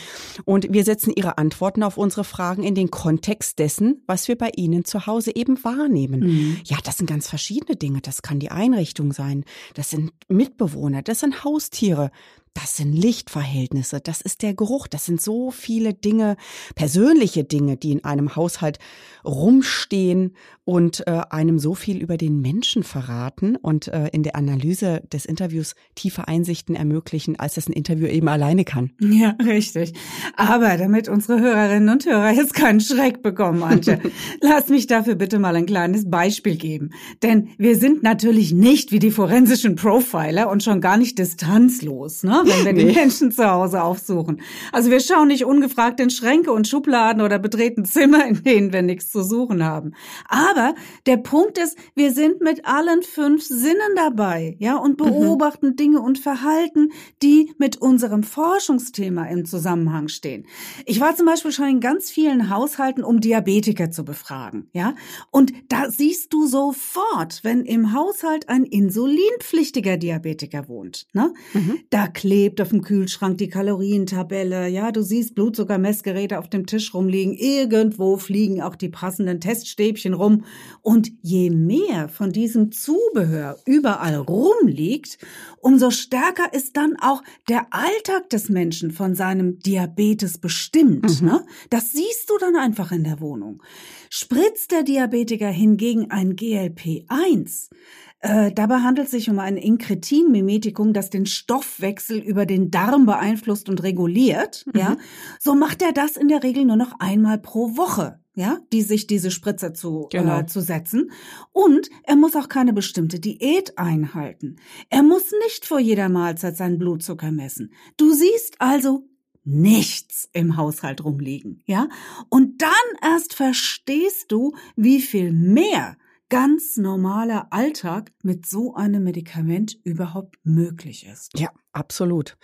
Und 0.45 0.73
wir 0.73 0.85
setzen 0.85 1.13
ihre 1.15 1.39
Antworten 1.39 1.83
auf 1.83 1.99
unsere 1.99 2.25
Fragen 2.25 2.63
in 2.63 2.75
den 2.75 2.91
Kontext 2.91 3.59
dessen, 3.59 4.03
was 4.07 4.29
wir 4.29 4.37
bei 4.37 4.51
ihnen 4.57 4.85
zu 4.85 5.07
Hause 5.07 5.35
eben 5.35 5.63
wahrnehmen. 5.63 6.21
Mhm. 6.21 6.57
Ja, 6.65 6.79
das 6.85 6.99
sind 6.99 7.09
ganz 7.09 7.29
verschiedene 7.29 7.77
Dinge. 7.77 8.01
Das 8.01 8.23
kann 8.23 8.39
die 8.39 8.51
Einrichtung 8.51 9.13
sein. 9.13 9.45
Das 9.75 9.91
sind 9.91 10.13
Mitbewohner, 10.29 11.03
das 11.03 11.21
sind 11.21 11.45
Haustiere, 11.45 12.11
das 12.57 12.77
sind 12.77 12.95
Lichtverhältnisse, 12.95 14.01
das 14.01 14.23
ist 14.23 14.41
der 14.41 14.55
Geruch, 14.55 14.87
das 14.87 15.05
sind 15.05 15.21
so 15.21 15.51
viele 15.51 15.93
Dinge, 15.93 16.37
persönliche 16.75 17.45
Dinge, 17.45 17.77
die 17.77 17.93
in 17.93 18.05
einem 18.05 18.35
Haushalt 18.35 18.79
rumstehen 19.27 20.35
und 20.65 21.07
äh, 21.07 21.21
einem 21.31 21.59
so 21.59 21.75
viel 21.75 22.03
über 22.03 22.17
den 22.17 22.41
Menschen 22.41 22.83
verraten 22.83 23.57
und 23.57 23.89
äh, 23.89 24.09
in 24.09 24.23
der 24.23 24.37
Analyse 24.37 25.03
des 25.13 25.27
Interviews 25.27 25.75
tiefe 25.95 26.29
Einsichten 26.29 26.75
ermöglichen, 26.75 27.39
als 27.39 27.55
das 27.55 27.69
ein 27.69 27.73
Interview 27.73 28.07
eben 28.07 28.29
alleine 28.29 28.65
kann. 28.65 28.91
Ja, 29.01 29.37
richtig. 29.45 29.93
Aber 30.35 30.77
damit 30.79 31.09
unsere 31.09 31.41
Hörerinnen 31.41 31.91
und 31.91 32.07
Hörer 32.07 32.33
jetzt 32.33 32.55
keinen 32.55 32.81
Schreck 32.81 33.23
bekommen, 33.23 33.63
Antje, 33.63 34.01
lass 34.41 34.69
mich 34.69 34.87
dafür 34.87 35.15
bitte 35.15 35.39
mal 35.39 35.55
ein 35.55 35.67
kleines 35.67 36.11
Beispiel 36.11 36.57
geben. 36.57 36.91
Denn 37.23 37.49
wir 37.59 37.77
sind 37.77 38.03
natürlich 38.03 38.53
nicht 38.53 38.93
wie 38.93 38.99
die 38.99 39.11
forensischen 39.11 39.77
Profiler 39.77 40.51
und 40.51 40.63
schon 40.63 40.81
gar 40.81 40.97
nicht 40.97 41.19
distanzlos. 41.19 42.23
Ne? 42.23 42.46
Wenn 42.47 42.65
wir 42.65 42.73
nee. 42.73 42.85
die 42.87 42.95
Menschen 42.95 43.31
zu 43.33 43.49
Hause 43.49 43.83
aufsuchen. 43.83 44.41
Also 44.73 44.91
wir 44.91 45.01
schauen 45.01 45.29
nicht 45.29 45.45
ungefragt 45.45 46.01
in 46.01 46.11
Schränke 46.11 46.53
und 46.53 46.69
Schubladen 46.69 47.23
oder 47.23 47.39
betreten 47.39 47.85
Zimmer, 47.85 48.27
in 48.27 48.43
denen 48.43 48.73
wir 48.73 48.83
nichts 48.83 49.11
zu 49.11 49.23
suchen 49.23 49.65
haben. 49.65 49.93
Aber 50.29 50.75
der 51.07 51.17
Punkt 51.17 51.59
ist, 51.59 51.77
wir 51.95 52.13
sind 52.13 52.41
mit 52.41 52.65
allen 52.67 53.03
fünf 53.03 53.45
Sinnen 53.45 53.95
dabei, 53.97 54.57
ja, 54.59 54.77
und 54.77 55.01
mhm. 55.01 55.05
beobachten 55.05 55.69
mhm. 55.69 55.77
Dinge 55.77 56.01
und 56.01 56.19
Verhalten, 56.19 56.91
die 57.23 57.53
mit 57.59 57.77
unserem 57.79 58.23
Forschungsthema 58.23 59.25
im 59.27 59.45
Zusammenhang 59.45 60.09
stehen. 60.09 60.47
Ich 60.85 61.01
war 61.01 61.17
zum 61.17 61.27
Beispiel 61.27 61.53
schon 61.53 61.69
in 61.69 61.81
ganz 61.81 62.11
vielen 62.11 62.51
Haushalten, 62.51 63.05
um 63.05 63.21
Diabetiker 63.21 63.91
zu 63.91 64.05
befragen, 64.05 64.69
ja, 64.73 64.95
und 65.31 65.53
da 65.69 65.91
siehst 65.91 66.33
du 66.33 66.47
sofort, 66.47 67.41
wenn 67.43 67.65
im 67.65 67.93
Haushalt 67.93 68.49
ein 68.49 68.65
insulinpflichtiger 68.65 69.97
Diabetiker 69.97 70.69
wohnt, 70.69 71.07
ne, 71.13 71.33
mhm. 71.53 71.81
da 71.91 72.07
klärt 72.07 72.36
klebt 72.37 72.61
auf 72.61 72.69
dem 72.69 72.83
Kühlschrank 72.83 73.39
die 73.39 73.49
Kalorientabelle. 73.49 74.69
Ja, 74.69 74.93
du 74.93 75.01
siehst 75.01 75.35
Blutzuckermessgeräte 75.35 76.39
auf 76.39 76.51
dem 76.51 76.67
Tisch 76.67 76.93
rumliegen. 76.93 77.33
Irgendwo 77.33 78.19
fliegen 78.19 78.61
auch 78.61 78.77
die 78.77 78.91
passenden 78.91 79.41
Teststäbchen 79.41 80.13
rum. 80.13 80.45
Und 80.83 81.11
je 81.23 81.49
mehr 81.49 82.11
von 82.11 82.33
diesem 82.33 82.73
Zubehör 82.73 83.57
überall 83.65 84.17
rumliegt, 84.17 85.17
umso 85.63 85.91
stärker 85.91 86.53
ist 86.53 86.77
dann 86.77 86.97
auch 87.01 87.23
der 87.49 87.69
Alltag 87.71 88.29
des 88.29 88.51
Menschen 88.51 88.91
von 88.91 89.15
seinem 89.15 89.59
Diabetes 89.61 90.37
bestimmt. 90.37 91.23
Mhm. 91.23 91.27
Ne? 91.27 91.47
Das 91.71 91.93
siehst 91.93 92.29
du 92.29 92.37
dann 92.39 92.57
einfach 92.57 92.93
in 92.93 93.05
der 93.05 93.21
Wohnung. 93.21 93.63
Spritzt 94.11 94.73
der 94.73 94.83
Diabetiker 94.83 95.49
hingegen 95.49 96.11
ein 96.11 96.37
GLP-1, 96.37 97.71
äh, 98.21 98.51
dabei 98.53 98.77
handelt 98.77 99.07
es 99.07 99.11
sich 99.13 99.29
um 99.29 99.39
ein 99.39 99.57
Inkretin-Mimetikum, 99.57 100.93
das 100.93 101.11
den 101.11 101.27
Stoffwechsel 101.27 102.19
über 102.19 102.47
den 102.47 102.71
Darm 102.71 103.05
beeinflusst 103.05 103.69
und 103.69 103.83
reguliert. 103.83 104.65
Mhm. 104.67 104.81
Ja, 104.81 104.97
so 105.39 105.55
macht 105.55 105.83
er 105.83 105.93
das 105.93 106.17
in 106.17 106.29
der 106.29 106.43
Regel 106.43 106.65
nur 106.65 106.77
noch 106.77 106.99
einmal 106.99 107.39
pro 107.39 107.77
Woche. 107.77 108.21
Ja, 108.39 108.59
die 108.71 108.83
sich 108.83 109.07
diese 109.07 109.31
Spritze 109.31 109.73
zu, 109.73 110.09
genau. 110.11 110.41
äh, 110.41 110.47
zu 110.47 110.61
setzen. 110.61 111.11
Und 111.53 111.89
er 112.03 112.17
muss 112.17 112.37
auch 112.37 112.51
keine 112.51 112.75
bestimmte 112.75 113.19
Diät 113.19 113.79
einhalten. 113.79 114.57
Er 114.91 115.03
muss 115.03 115.33
nicht 115.45 115.65
vor 115.65 115.79
jeder 115.79 116.11
Mahlzeit 116.11 116.55
seinen 116.55 116.77
Blutzucker 116.77 117.33
messen. 117.33 117.73
Du 117.97 118.13
siehst 118.13 118.61
also 118.61 119.09
nichts 119.43 120.29
im 120.35 120.59
Haushalt 120.59 121.03
rumliegen, 121.03 121.63
ja? 121.65 121.89
Und 122.29 122.61
dann 122.61 122.71
erst 123.01 123.33
verstehst 123.33 124.31
du, 124.31 124.55
wie 124.77 125.01
viel 125.01 125.33
mehr 125.33 125.97
ganz 126.29 126.77
normaler 126.77 127.47
Alltag 127.51 128.11
mit 128.23 128.47
so 128.47 128.75
einem 128.75 129.05
Medikament 129.05 129.77
überhaupt 129.85 130.37
möglich 130.43 131.07
ist. 131.07 131.39
Ja, 131.39 131.51
absolut. 131.73 132.37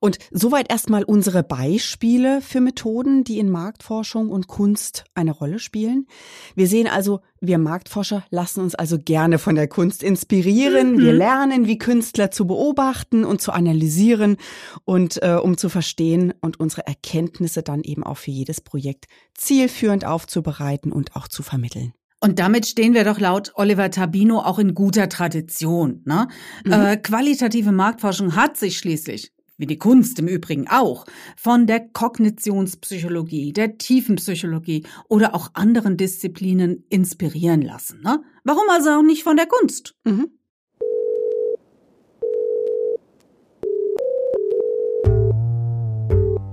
Und 0.00 0.18
soweit 0.30 0.70
erstmal 0.70 1.04
unsere 1.04 1.42
Beispiele 1.42 2.42
für 2.42 2.60
Methoden, 2.60 3.24
die 3.24 3.38
in 3.38 3.48
Marktforschung 3.48 4.28
und 4.28 4.48
Kunst 4.48 5.04
eine 5.14 5.30
Rolle 5.30 5.58
spielen. 5.60 6.06
Wir 6.54 6.66
sehen 6.66 6.86
also, 6.88 7.20
wir 7.40 7.56
Marktforscher 7.56 8.24
lassen 8.28 8.60
uns 8.60 8.74
also 8.74 8.98
gerne 8.98 9.38
von 9.38 9.54
der 9.54 9.66
Kunst 9.66 10.02
inspirieren. 10.02 10.96
Mhm. 10.96 10.98
Wir 10.98 11.12
lernen, 11.14 11.66
wie 11.66 11.78
Künstler 11.78 12.30
zu 12.30 12.46
beobachten 12.46 13.24
und 13.24 13.40
zu 13.40 13.52
analysieren 13.52 14.36
und 14.84 15.22
äh, 15.22 15.38
um 15.42 15.56
zu 15.56 15.70
verstehen 15.70 16.34
und 16.42 16.60
unsere 16.60 16.86
Erkenntnisse 16.86 17.62
dann 17.62 17.82
eben 17.82 18.04
auch 18.04 18.18
für 18.18 18.30
jedes 18.30 18.60
Projekt 18.60 19.06
zielführend 19.34 20.04
aufzubereiten 20.04 20.92
und 20.92 21.16
auch 21.16 21.28
zu 21.28 21.42
vermitteln. 21.42 21.94
Und 22.24 22.38
damit 22.38 22.66
stehen 22.66 22.94
wir 22.94 23.02
doch 23.02 23.18
laut 23.18 23.50
Oliver 23.56 23.90
Tabino 23.90 24.38
auch 24.38 24.60
in 24.60 24.74
guter 24.74 25.08
Tradition. 25.08 26.02
Ne? 26.04 26.28
Mhm. 26.64 26.72
Äh, 26.72 26.96
qualitative 26.96 27.72
Marktforschung 27.72 28.36
hat 28.36 28.56
sich 28.56 28.78
schließlich, 28.78 29.32
wie 29.58 29.66
die 29.66 29.76
Kunst 29.76 30.20
im 30.20 30.28
Übrigen 30.28 30.68
auch, 30.68 31.04
von 31.36 31.66
der 31.66 31.80
Kognitionspsychologie, 31.80 33.52
der 33.52 33.76
Tiefenpsychologie 33.76 34.86
oder 35.08 35.34
auch 35.34 35.50
anderen 35.54 35.96
Disziplinen 35.96 36.84
inspirieren 36.90 37.60
lassen. 37.60 38.02
Ne? 38.02 38.22
Warum 38.44 38.70
also 38.70 38.90
auch 38.90 39.02
nicht 39.02 39.24
von 39.24 39.36
der 39.36 39.46
Kunst? 39.46 39.96
Mhm. 40.04 40.28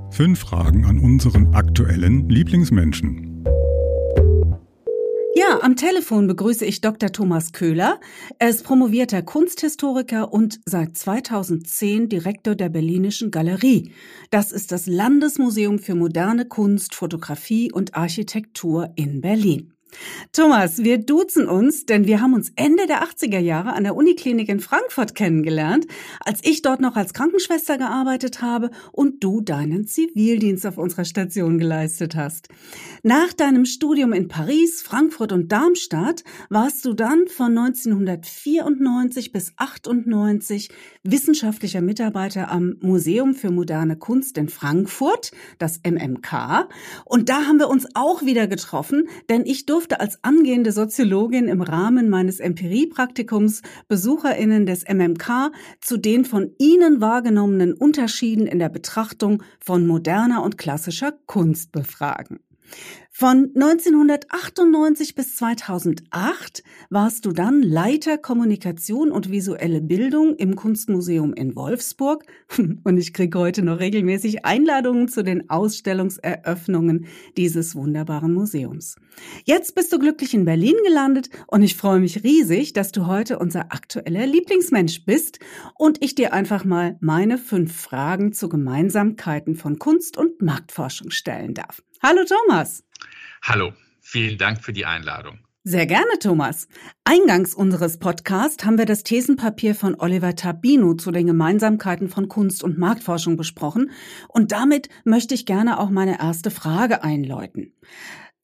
Fünf 0.10 0.40
Fragen 0.40 0.86
an 0.86 0.98
unseren 0.98 1.54
aktuellen 1.54 2.28
Lieblingsmenschen. 2.28 3.29
Ja, 5.36 5.60
am 5.62 5.76
Telefon 5.76 6.28
begrüße 6.28 6.66
ich 6.66 6.82
Dr. 6.82 7.12
Thomas 7.12 7.54
Köhler. 7.54 8.00
Er 8.40 8.50
ist 8.50 8.64
promovierter 8.64 9.22
Kunsthistoriker 9.22 10.34
und 10.34 10.60
seit 10.66 10.98
2010 10.98 12.10
Direktor 12.10 12.56
der 12.56 12.70
Berlinischen 12.70 13.30
Galerie. 13.30 13.94
Das 14.32 14.52
ist 14.52 14.72
das 14.72 14.88
Landesmuseum 14.88 15.80
für 15.80 15.96
moderne 15.96 16.46
Kunst, 16.46 16.96
Fotografie 16.96 17.72
und 17.72 17.96
Architektur 17.96 18.92
in 18.96 19.22
Berlin. 19.22 19.74
Thomas, 20.32 20.84
wir 20.84 21.00
duzen 21.00 21.48
uns, 21.48 21.86
denn 21.86 22.06
wir 22.06 22.22
haben 22.22 22.34
uns 22.34 22.52
Ende 22.56 22.88
der 22.88 23.04
80er 23.04 23.40
Jahre 23.40 23.74
an 23.74 23.84
der 23.84 23.96
Uniklinik 23.96 24.48
in 24.48 24.60
Frankfurt 24.60 25.16
kennengelernt, 25.16 25.88
als 26.24 26.40
ich 26.44 26.62
dort 26.62 26.82
noch 26.82 26.96
als 26.96 27.14
Krankenschwester 27.14 27.78
gearbeitet 27.78 28.42
habe 28.42 28.70
und 28.92 29.24
du 29.24 29.42
deinen 29.42 29.88
Zivildienst 29.88 30.66
auf 30.66 30.78
unserer 30.78 31.06
Station 31.06 31.58
geleistet 31.58 32.16
hast. 32.16 32.48
Nach 33.04 33.34
deinem 33.34 33.66
Studium 33.66 34.14
in 34.14 34.28
Paris, 34.28 34.82
Frankfurt 34.82 35.32
und 35.32 35.52
Darmstadt 35.52 36.24
warst 36.50 36.86
du 36.86 36.94
dann 36.94 37.28
von 37.28 37.58
1994 37.58 39.32
bis 39.32 39.54
98 39.58 40.70
wissenschaftlicher 41.04 41.82
Mitarbeiter 41.82 42.52
am 42.52 42.76
Museum 42.82 43.34
für 43.34 43.52
moderne 43.52 43.98
Kunst 43.98 44.38
in 44.38 44.48
Frankfurt, 44.48 45.32
das 45.58 45.80
MMK. 45.84 46.70
Und 47.06 47.30
da 47.30 47.46
haben 47.46 47.58
wir 47.58 47.70
uns 47.70 47.88
auch 47.96 48.24
wieder 48.24 48.48
getroffen, 48.48 49.08
denn 49.30 49.46
ich 49.46 49.66
durfte 49.66 49.79
durfte 49.80 50.02
als 50.02 50.22
angehende 50.26 50.74
Soziologin 50.74 51.48
im 51.48 51.62
Rahmen 51.62 52.10
meines 52.10 52.42
Empiriepraktikums 52.42 53.62
Besucherinnen 53.88 54.66
des 54.66 54.84
MMK 54.84 55.54
zu 55.80 55.96
den 55.96 56.26
von 56.26 56.52
ihnen 56.58 57.00
wahrgenommenen 57.00 57.72
Unterschieden 57.72 58.46
in 58.46 58.60
der 58.60 58.68
Betrachtung 58.68 59.42
von 59.62 59.88
moderner 59.88 60.44
und 60.44 60.58
klassischer 60.58 61.14
Kunst 61.28 61.72
befragen. 61.72 62.42
Von 63.20 63.52
1998 63.54 65.14
bis 65.14 65.36
2008 65.36 66.64
warst 66.90 67.26
du 67.26 67.34
dann 67.34 67.62
Leiter 67.62 68.18
Kommunikation 68.18 69.12
und 69.12 69.30
visuelle 69.30 69.82
Bildung 69.82 70.38
im 70.38 70.56
Kunstmuseum 70.56 71.34
in 71.34 71.54
Wolfsburg 71.54 72.24
und 72.58 72.98
ich 72.98 73.12
kriege 73.14 73.38
heute 73.38 73.62
noch 73.62 73.82
regelmäßig 73.82 74.46
Einladungen 74.46 75.10
zu 75.10 75.22
den 75.22 75.50
Ausstellungseröffnungen 75.50 77.08
dieses 77.36 77.76
wunderbaren 77.76 78.34
Museums. 78.34 78.96
Jetzt 79.44 79.76
bist 79.76 79.92
du 79.92 80.00
glücklich 80.00 80.34
in 80.34 80.46
Berlin 80.46 80.78
gelandet 80.86 81.30
und 81.48 81.62
ich 81.62 81.76
freue 81.76 82.00
mich 82.00 82.24
riesig, 82.24 82.72
dass 82.72 82.94
du 82.94 83.06
heute 83.06 83.38
unser 83.38 83.74
aktueller 83.74 84.28
Lieblingsmensch 84.28 85.04
bist 85.04 85.40
und 85.76 86.02
ich 86.02 86.16
dir 86.16 86.32
einfach 86.32 86.64
mal 86.64 86.96
meine 87.02 87.38
fünf 87.38 87.76
Fragen 87.76 88.32
zu 88.32 88.48
Gemeinsamkeiten 88.48 89.56
von 89.56 89.78
Kunst 89.78 90.16
und 90.16 90.42
Marktforschung 90.42 91.12
stellen 91.12 91.54
darf. 91.54 91.84
Hallo 92.02 92.22
Thomas. 92.24 92.86
Hallo, 93.42 93.74
vielen 94.00 94.38
Dank 94.38 94.64
für 94.64 94.72
die 94.72 94.86
Einladung. 94.86 95.40
Sehr 95.66 95.86
gerne, 95.86 96.18
Thomas. 96.22 96.70
Eingangs 97.04 97.54
unseres 97.54 98.00
Podcasts 98.00 98.64
haben 98.64 98.78
wir 98.78 98.86
das 98.86 99.04
Thesenpapier 99.04 99.76
von 99.76 100.00
Oliver 100.00 100.34
Tabino 100.34 100.94
zu 100.94 101.12
den 101.12 101.28
Gemeinsamkeiten 101.28 102.08
von 102.08 102.30
Kunst 102.30 102.64
und 102.64 102.78
Marktforschung 102.78 103.36
besprochen 103.36 103.92
und 104.30 104.54
damit 104.54 104.88
möchte 105.04 105.34
ich 105.34 105.46
gerne 105.46 105.78
auch 105.78 105.90
meine 105.90 106.22
erste 106.22 106.52
Frage 106.52 107.04
einläuten. 107.04 107.74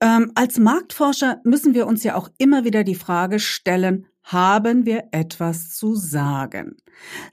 Ähm, 0.01 0.33
als 0.35 0.59
Marktforscher 0.59 1.39
müssen 1.45 1.73
wir 1.73 1.87
uns 1.87 2.03
ja 2.03 2.15
auch 2.15 2.29
immer 2.37 2.65
wieder 2.65 2.83
die 2.83 2.95
Frage 2.95 3.39
stellen, 3.39 4.05
haben 4.21 4.85
wir 4.85 5.05
etwas 5.11 5.69
zu 5.69 5.95
sagen? 5.95 6.75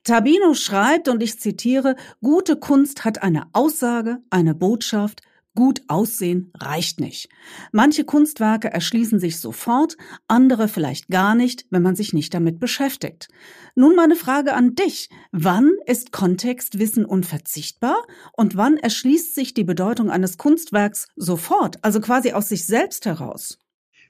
Tabino 0.05 0.55
schreibt, 0.55 1.09
und 1.09 1.21
ich 1.21 1.41
zitiere, 1.41 1.97
gute 2.21 2.55
Kunst 2.55 3.05
hat 3.05 3.25
eine 3.25 3.47
Aussage, 3.53 4.19
eine 4.31 4.55
Botschaft, 4.55 5.23
Gut 5.55 5.83
aussehen 5.87 6.51
reicht 6.59 6.99
nicht. 6.99 7.29
Manche 7.73 8.05
Kunstwerke 8.05 8.73
erschließen 8.73 9.21
sich 9.21 9.39
sofort, 9.39 9.99
andere 10.27 10.67
vielleicht 10.67 11.09
gar 11.09 11.35
nicht, 11.35 11.67
wenn 11.69 11.83
man 11.83 11.95
sich 11.95 12.15
nicht 12.15 12.33
damit 12.33 12.59
beschäftigt. 12.59 13.29
Nun 13.75 13.95
meine 13.95 14.17
Frage 14.17 14.55
an 14.55 14.75
dich. 14.75 15.11
Wann 15.31 15.73
ist 15.85 16.11
Kontextwissen 16.11 17.05
unverzichtbar 17.05 18.03
und 18.33 18.57
wann 18.57 18.79
erschließt 18.79 19.35
sich 19.35 19.53
die 19.53 19.65
Bedeutung 19.65 20.11
eines 20.11 20.39
Kunstwerks 20.39 21.09
sofort, 21.17 21.85
also 21.85 22.01
quasi 22.01 22.33
aus 22.33 22.49
sich 22.49 22.65
selbst 22.65 23.05
heraus? 23.05 23.59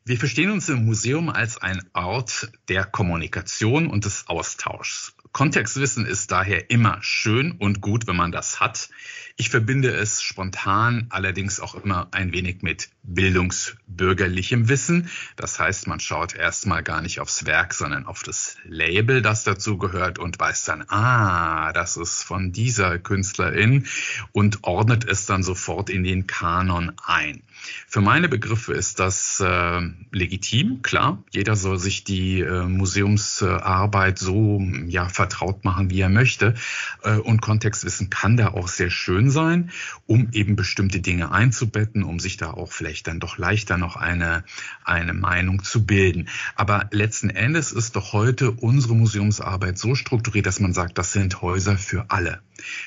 Wir 0.05 0.19
verstehen 0.19 0.51
uns 0.51 0.69
im 0.69 0.85
Museum 0.85 1.29
als 1.29 1.59
ein 1.59 1.81
Ort 1.93 2.51
der 2.69 2.85
Kommunikation 2.85 3.87
und 3.87 4.05
des 4.05 4.27
Austauschs. 4.27 5.15
Kontextwissen 5.31 6.07
ist 6.07 6.33
daher 6.33 6.71
immer 6.71 6.99
schön 7.03 7.53
und 7.53 7.81
gut, 7.81 8.09
wenn 8.09 8.17
man 8.17 8.33
das 8.33 8.59
hat. 8.59 8.91
Ich 9.37 9.51
verbinde 9.51 9.91
es 9.91 10.23
spontan 10.23 11.07
allerdings 11.11 11.59
auch 11.59 11.75
immer 11.75 12.09
ein 12.13 12.33
wenig 12.33 12.63
mit 12.63 12.91
bildungsbürgerlichem 13.03 14.69
Wissen. 14.69 15.09
Das 15.37 15.59
heißt, 15.59 15.87
man 15.87 16.01
schaut 16.01 16.35
erstmal 16.35 16.83
gar 16.83 17.03
nicht 17.03 17.21
aufs 17.21 17.47
Werk, 17.47 17.75
sondern 17.75 18.07
auf 18.07 18.23
das 18.23 18.57
Label, 18.65 19.23
das 19.23 19.45
dazu 19.45 19.79
gehört 19.79 20.19
und 20.19 20.39
weiß 20.39 20.65
dann, 20.65 20.85
ah, 20.89 21.73
das 21.73 21.97
ist 21.97 22.23
von 22.23 22.53
dieser 22.53 22.99
Künstlerin 22.99 23.87
und 24.33 24.65
ordnet 24.65 25.09
es 25.09 25.27
dann 25.27 25.43
sofort 25.43 25.91
in 25.91 26.05
den 26.05 26.27
Kanon 26.27 26.93
ein. 27.05 27.43
Für 27.87 28.01
meine 28.01 28.29
Begriffe 28.29 28.73
ist 28.73 28.99
das 28.99 29.41
äh, 29.41 29.81
legitim, 30.11 30.83
klar. 30.83 31.23
Jeder 31.31 31.57
soll 31.57 31.79
sich 31.79 32.05
die 32.05 32.41
äh, 32.41 32.65
Museumsarbeit 32.65 34.19
so 34.19 34.61
ja 34.87 35.09
vertraut 35.09 35.65
machen, 35.65 35.91
wie 35.91 36.01
er 36.01 36.09
möchte. 36.09 36.55
Äh, 37.03 37.17
und 37.17 37.41
Kontextwissen 37.41 38.11
kann 38.11 38.37
da 38.37 38.49
auch 38.49 38.69
sehr 38.69 38.91
schön 38.91 39.22
sein, 39.31 39.71
um 40.07 40.29
eben 40.33 40.57
bestimmte 40.57 41.01
Dinge 41.01 41.33
einzubetten, 41.33 42.03
um 42.03 42.19
sich 42.19 42.37
da 42.37 42.51
auch 42.51 42.73
vielleicht 42.73 43.07
dann 43.07 43.21
doch 43.21 43.39
leichter 43.39 43.79
noch 43.79 43.97
eine, 43.97 44.45
eine 44.85 45.15
Meinung 45.15 45.63
zu 45.63 45.85
bilden. 45.85 46.29
Aber 46.55 46.89
letzten 46.91 47.31
Endes 47.31 47.73
ist 47.73 47.97
doch 47.97 48.13
heute 48.13 48.51
unsere 48.51 48.95
Museumsarbeit 48.95 49.79
so 49.79 49.95
strukturiert, 49.95 50.47
dass 50.47 50.61
man 50.61 50.73
sagt, 50.73 50.99
das 50.99 51.13
sind 51.13 51.43
Häuser 51.43 51.79
für 51.79 52.07
alle. 52.11 52.41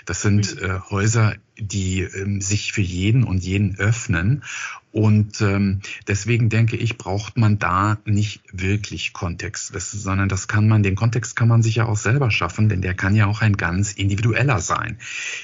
Das 0.06 0.22
sind 0.22 0.62
äh, 0.62 0.80
Häuser, 0.90 1.36
die 1.58 2.02
ähm, 2.02 2.42
sich 2.42 2.74
für 2.74 2.82
jeden 2.82 3.24
und 3.24 3.44
jeden 3.44 3.78
öffnen. 3.78 4.44
Und 4.92 5.42
ähm, 5.42 5.82
deswegen 6.08 6.48
denke 6.48 6.78
ich, 6.78 6.98
braucht 6.98 7.36
man 7.36 7.60
da 7.60 7.98
nicht 8.06 8.42
wirklich 8.54 9.12
Kontext, 9.12 9.74
sondern 9.78 10.30
das 10.30 10.48
kann 10.48 10.70
man, 10.70 10.84
den 10.84 10.96
Kontext 10.96 11.36
kann 11.36 11.50
man 11.50 11.62
sich 11.62 11.76
ja 11.76 11.86
auch 11.86 11.98
selber 11.98 12.32
schaffen, 12.32 12.70
denn 12.70 12.82
der 12.82 12.94
kann 12.94 13.14
ja 13.14 13.26
auch 13.26 13.42
ein 13.42 13.58
ganz 13.58 13.92
individueller 13.92 14.62
sein, 14.62 14.98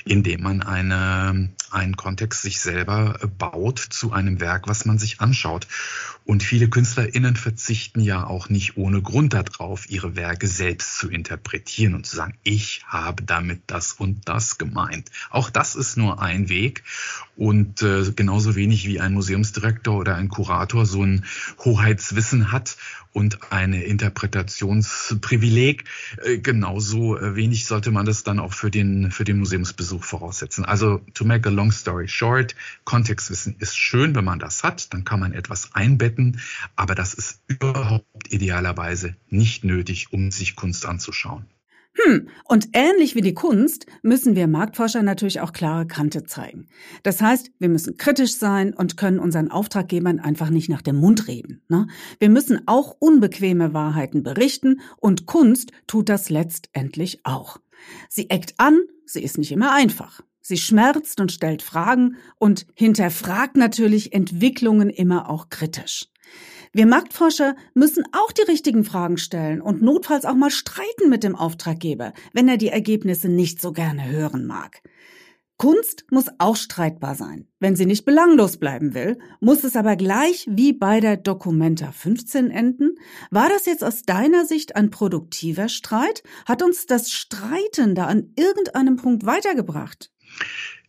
indem 0.06 0.44
man 0.44 0.62
eine, 0.82 1.50
einen 1.70 1.96
Kontext 1.96 2.42
sich 2.42 2.60
selber 2.60 3.20
baut 3.38 3.80
zu 3.80 4.12
einem 4.12 4.40
Werk, 4.40 4.68
was 4.68 4.86
man 4.86 4.98
sich 4.98 5.22
anschaut. 5.22 5.68
Und 6.26 6.44
viele 6.44 6.70
KünstlerInnen 6.70 7.36
verzichten 7.36 8.00
ja 8.00 8.26
auch 8.26 8.50
nicht 8.50 8.78
ohne 8.78 9.02
Grund 9.02 9.34
darauf, 9.34 9.90
ihre 9.90 10.16
Werke 10.16 10.48
selbst 10.48 10.98
zu 10.98 11.10
interpretieren 11.10 11.96
und 11.96 12.06
zu 12.06 12.16
sagen, 12.16 12.36
ich 12.44 12.84
habe 12.88 13.24
damit 13.24 13.64
das 13.68 13.94
und 13.94 14.28
das 14.28 14.58
gemeint. 14.58 15.10
Auch 15.30 15.50
das 15.50 15.76
ist 15.76 15.98
nur 15.98 16.22
ein 16.22 16.50
Weg. 16.50 16.84
Und 17.36 17.82
äh, 17.82 18.12
genauso 18.16 18.56
wenig 18.56 18.86
wie 18.88 19.00
ein 19.00 19.14
Museumsdirektor 19.14 19.98
oder 19.98 20.16
ein 20.16 20.30
Kurator 20.30 20.86
so 20.86 21.04
ein 21.04 21.26
Hoheitswissen 21.64 22.52
hat 22.52 22.78
und 23.14 23.52
eine 23.52 23.84
Interpretationsprivileg, 23.84 25.86
äh, 26.24 26.38
genauso 26.38 27.18
äh, 27.18 27.36
wenig 27.36 27.66
sollte 27.66 27.92
man 27.92 28.06
das 28.06 28.24
dann 28.24 28.40
auch 28.40 28.54
für 28.54 28.72
den, 28.72 29.12
für 29.12 29.24
den 29.24 29.40
Museumsbesuch 29.40 30.04
voraussetzen. 30.04 30.66
Also 30.66 31.02
to 31.14 31.26
make 31.26 31.48
a 31.48 31.52
long 31.52 31.72
story 31.72 32.08
short, 32.08 32.56
Kontextwissen 32.84 33.56
ist 33.60 33.78
schön, 33.78 34.16
wenn 34.16 34.26
man 34.26 34.40
das 34.40 34.64
hat, 34.64 34.94
dann 34.94 35.04
kann 35.04 35.20
man 35.20 35.34
etwas 35.34 35.74
einbetten, 35.74 36.40
aber 36.76 36.96
das 36.96 37.14
ist 37.14 37.42
überhaupt 37.48 38.32
idealerweise 38.32 39.16
nicht 39.30 39.64
nötig, 39.64 40.12
um 40.12 40.32
sich 40.32 40.56
Kunst 40.56 40.86
anzuschauen. 40.86 41.46
Hm, 41.94 42.30
und 42.46 42.70
ähnlich 42.72 43.16
wie 43.16 43.22
die 43.22 43.34
Kunst 43.34 43.86
müssen 44.02 44.36
wir 44.36 44.48
Marktforscher 44.48 45.04
natürlich 45.04 45.42
auch 45.42 45.52
klare 45.52 45.86
Kante 45.86 46.24
zeigen. 46.24 46.68
Das 47.04 47.22
heißt, 47.22 47.52
wir 47.60 47.68
müssen 47.68 47.98
kritisch 47.98 48.36
sein 48.36 48.74
und 48.74 48.96
können 48.96 49.20
unseren 49.20 49.52
Auftraggebern 49.52 50.20
einfach 50.20 50.50
nicht 50.50 50.70
nach 50.70 50.82
dem 50.82 50.96
Mund 50.96 51.28
reden. 51.28 51.64
Ne? 51.68 51.88
Wir 52.20 52.30
müssen 52.30 52.62
auch 52.66 52.96
unbequeme 53.00 53.74
Wahrheiten 53.74 54.24
berichten 54.24 54.80
und 54.98 55.26
Kunst 55.26 55.72
tut 55.86 56.08
das 56.08 56.30
letztendlich 56.30 57.26
auch. 57.26 57.58
Sie 58.10 58.30
eckt 58.30 58.54
an, 58.58 58.80
sie 59.06 59.24
ist 59.24 59.38
nicht 59.38 59.52
immer 59.52 59.74
einfach. 59.74 60.22
Sie 60.40 60.58
schmerzt 60.58 61.20
und 61.20 61.32
stellt 61.32 61.62
Fragen 61.62 62.16
und 62.38 62.66
hinterfragt 62.74 63.58
natürlich 63.58 64.14
Entwicklungen 64.14 64.90
immer 64.90 65.30
auch 65.30 65.50
kritisch. 65.50 66.08
Wir 66.74 66.86
Marktforscher 66.86 67.58
müssen 67.74 68.06
auch 68.14 68.32
die 68.32 68.44
richtigen 68.44 68.86
Fragen 68.86 69.18
stellen 69.18 69.62
und 69.62 69.82
notfalls 69.82 70.24
auch 70.24 70.36
mal 70.36 70.50
streiten 70.50 71.10
mit 71.10 71.22
dem 71.24 71.36
Auftraggeber, 71.36 72.14
wenn 72.32 72.48
er 72.48 72.56
die 72.56 72.70
Ergebnisse 72.70 73.28
nicht 73.28 73.62
so 73.62 73.74
gerne 73.74 74.10
hören 74.10 74.48
mag. 74.48 74.82
Kunst 75.58 76.06
muss 76.12 76.28
auch 76.40 76.56
streitbar 76.56 77.14
sein. 77.14 77.46
Wenn 77.60 77.76
sie 77.76 77.86
nicht 77.86 78.06
belanglos 78.06 78.58
bleiben 78.58 78.94
will, 78.94 79.20
muss 79.42 79.66
es 79.66 79.76
aber 79.76 79.98
gleich 79.98 80.48
wie 80.50 80.72
bei 80.72 81.02
der 81.02 81.18
Documenta 81.18 81.92
15 81.92 82.50
enden. 82.50 82.96
War 83.32 83.50
das 83.50 83.66
jetzt 83.66 83.84
aus 83.84 84.04
deiner 84.04 84.46
Sicht 84.46 84.76
ein 84.78 84.90
produktiver 84.92 85.68
Streit? 85.68 86.24
Hat 86.46 86.64
uns 86.64 86.86
das 86.86 87.12
Streiten 87.12 87.96
da 87.96 88.06
an 88.06 88.32
irgendeinem 88.38 88.96
Punkt 88.96 89.26
weitergebracht? 89.26 90.10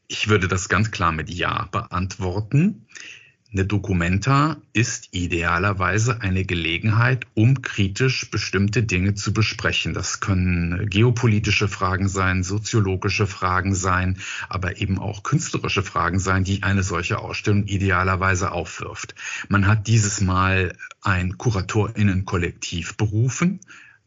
Ich 0.07 0.29
würde 0.29 0.47
das 0.47 0.68
ganz 0.68 0.92
klar 0.92 1.11
mit 1.11 1.29
Ja 1.29 1.68
beantworten. 1.73 2.87
Eine 3.55 3.67
Dokumenta 3.67 4.57
ist 4.73 5.11
idealerweise 5.11 6.23
eine 6.23 6.47
Gelegenheit, 6.47 7.27
um 7.35 7.61
kritisch 7.61 8.31
bestimmte 8.31 8.83
Dinge 8.83 9.15
zu 9.15 9.35
besprechen. 9.35 9.93
Das 9.93 10.21
können 10.21 10.88
geopolitische 10.88 11.69
Fragen 11.69 12.09
sein, 12.09 12.45
soziologische 12.45 13.27
Fragen 13.27 13.75
sein, 13.75 14.17
aber 14.49 14.81
eben 14.81 14.99
auch 14.99 15.23
künstlerische 15.23 15.83
Fragen 15.83 16.19
sein, 16.19 16.45
die 16.45 16.62
eine 16.62 16.83
solche 16.83 17.19
Ausstellung 17.19 17.67
idealerweise 17.67 18.53
aufwirft. 18.53 19.15
Man 19.51 19.67
hat 19.67 19.87
dieses 19.87 20.23
Mal 20.23 20.75
ein 21.03 21.37
Kuratorinnenkollektiv 21.37 22.97
berufen, 22.97 23.61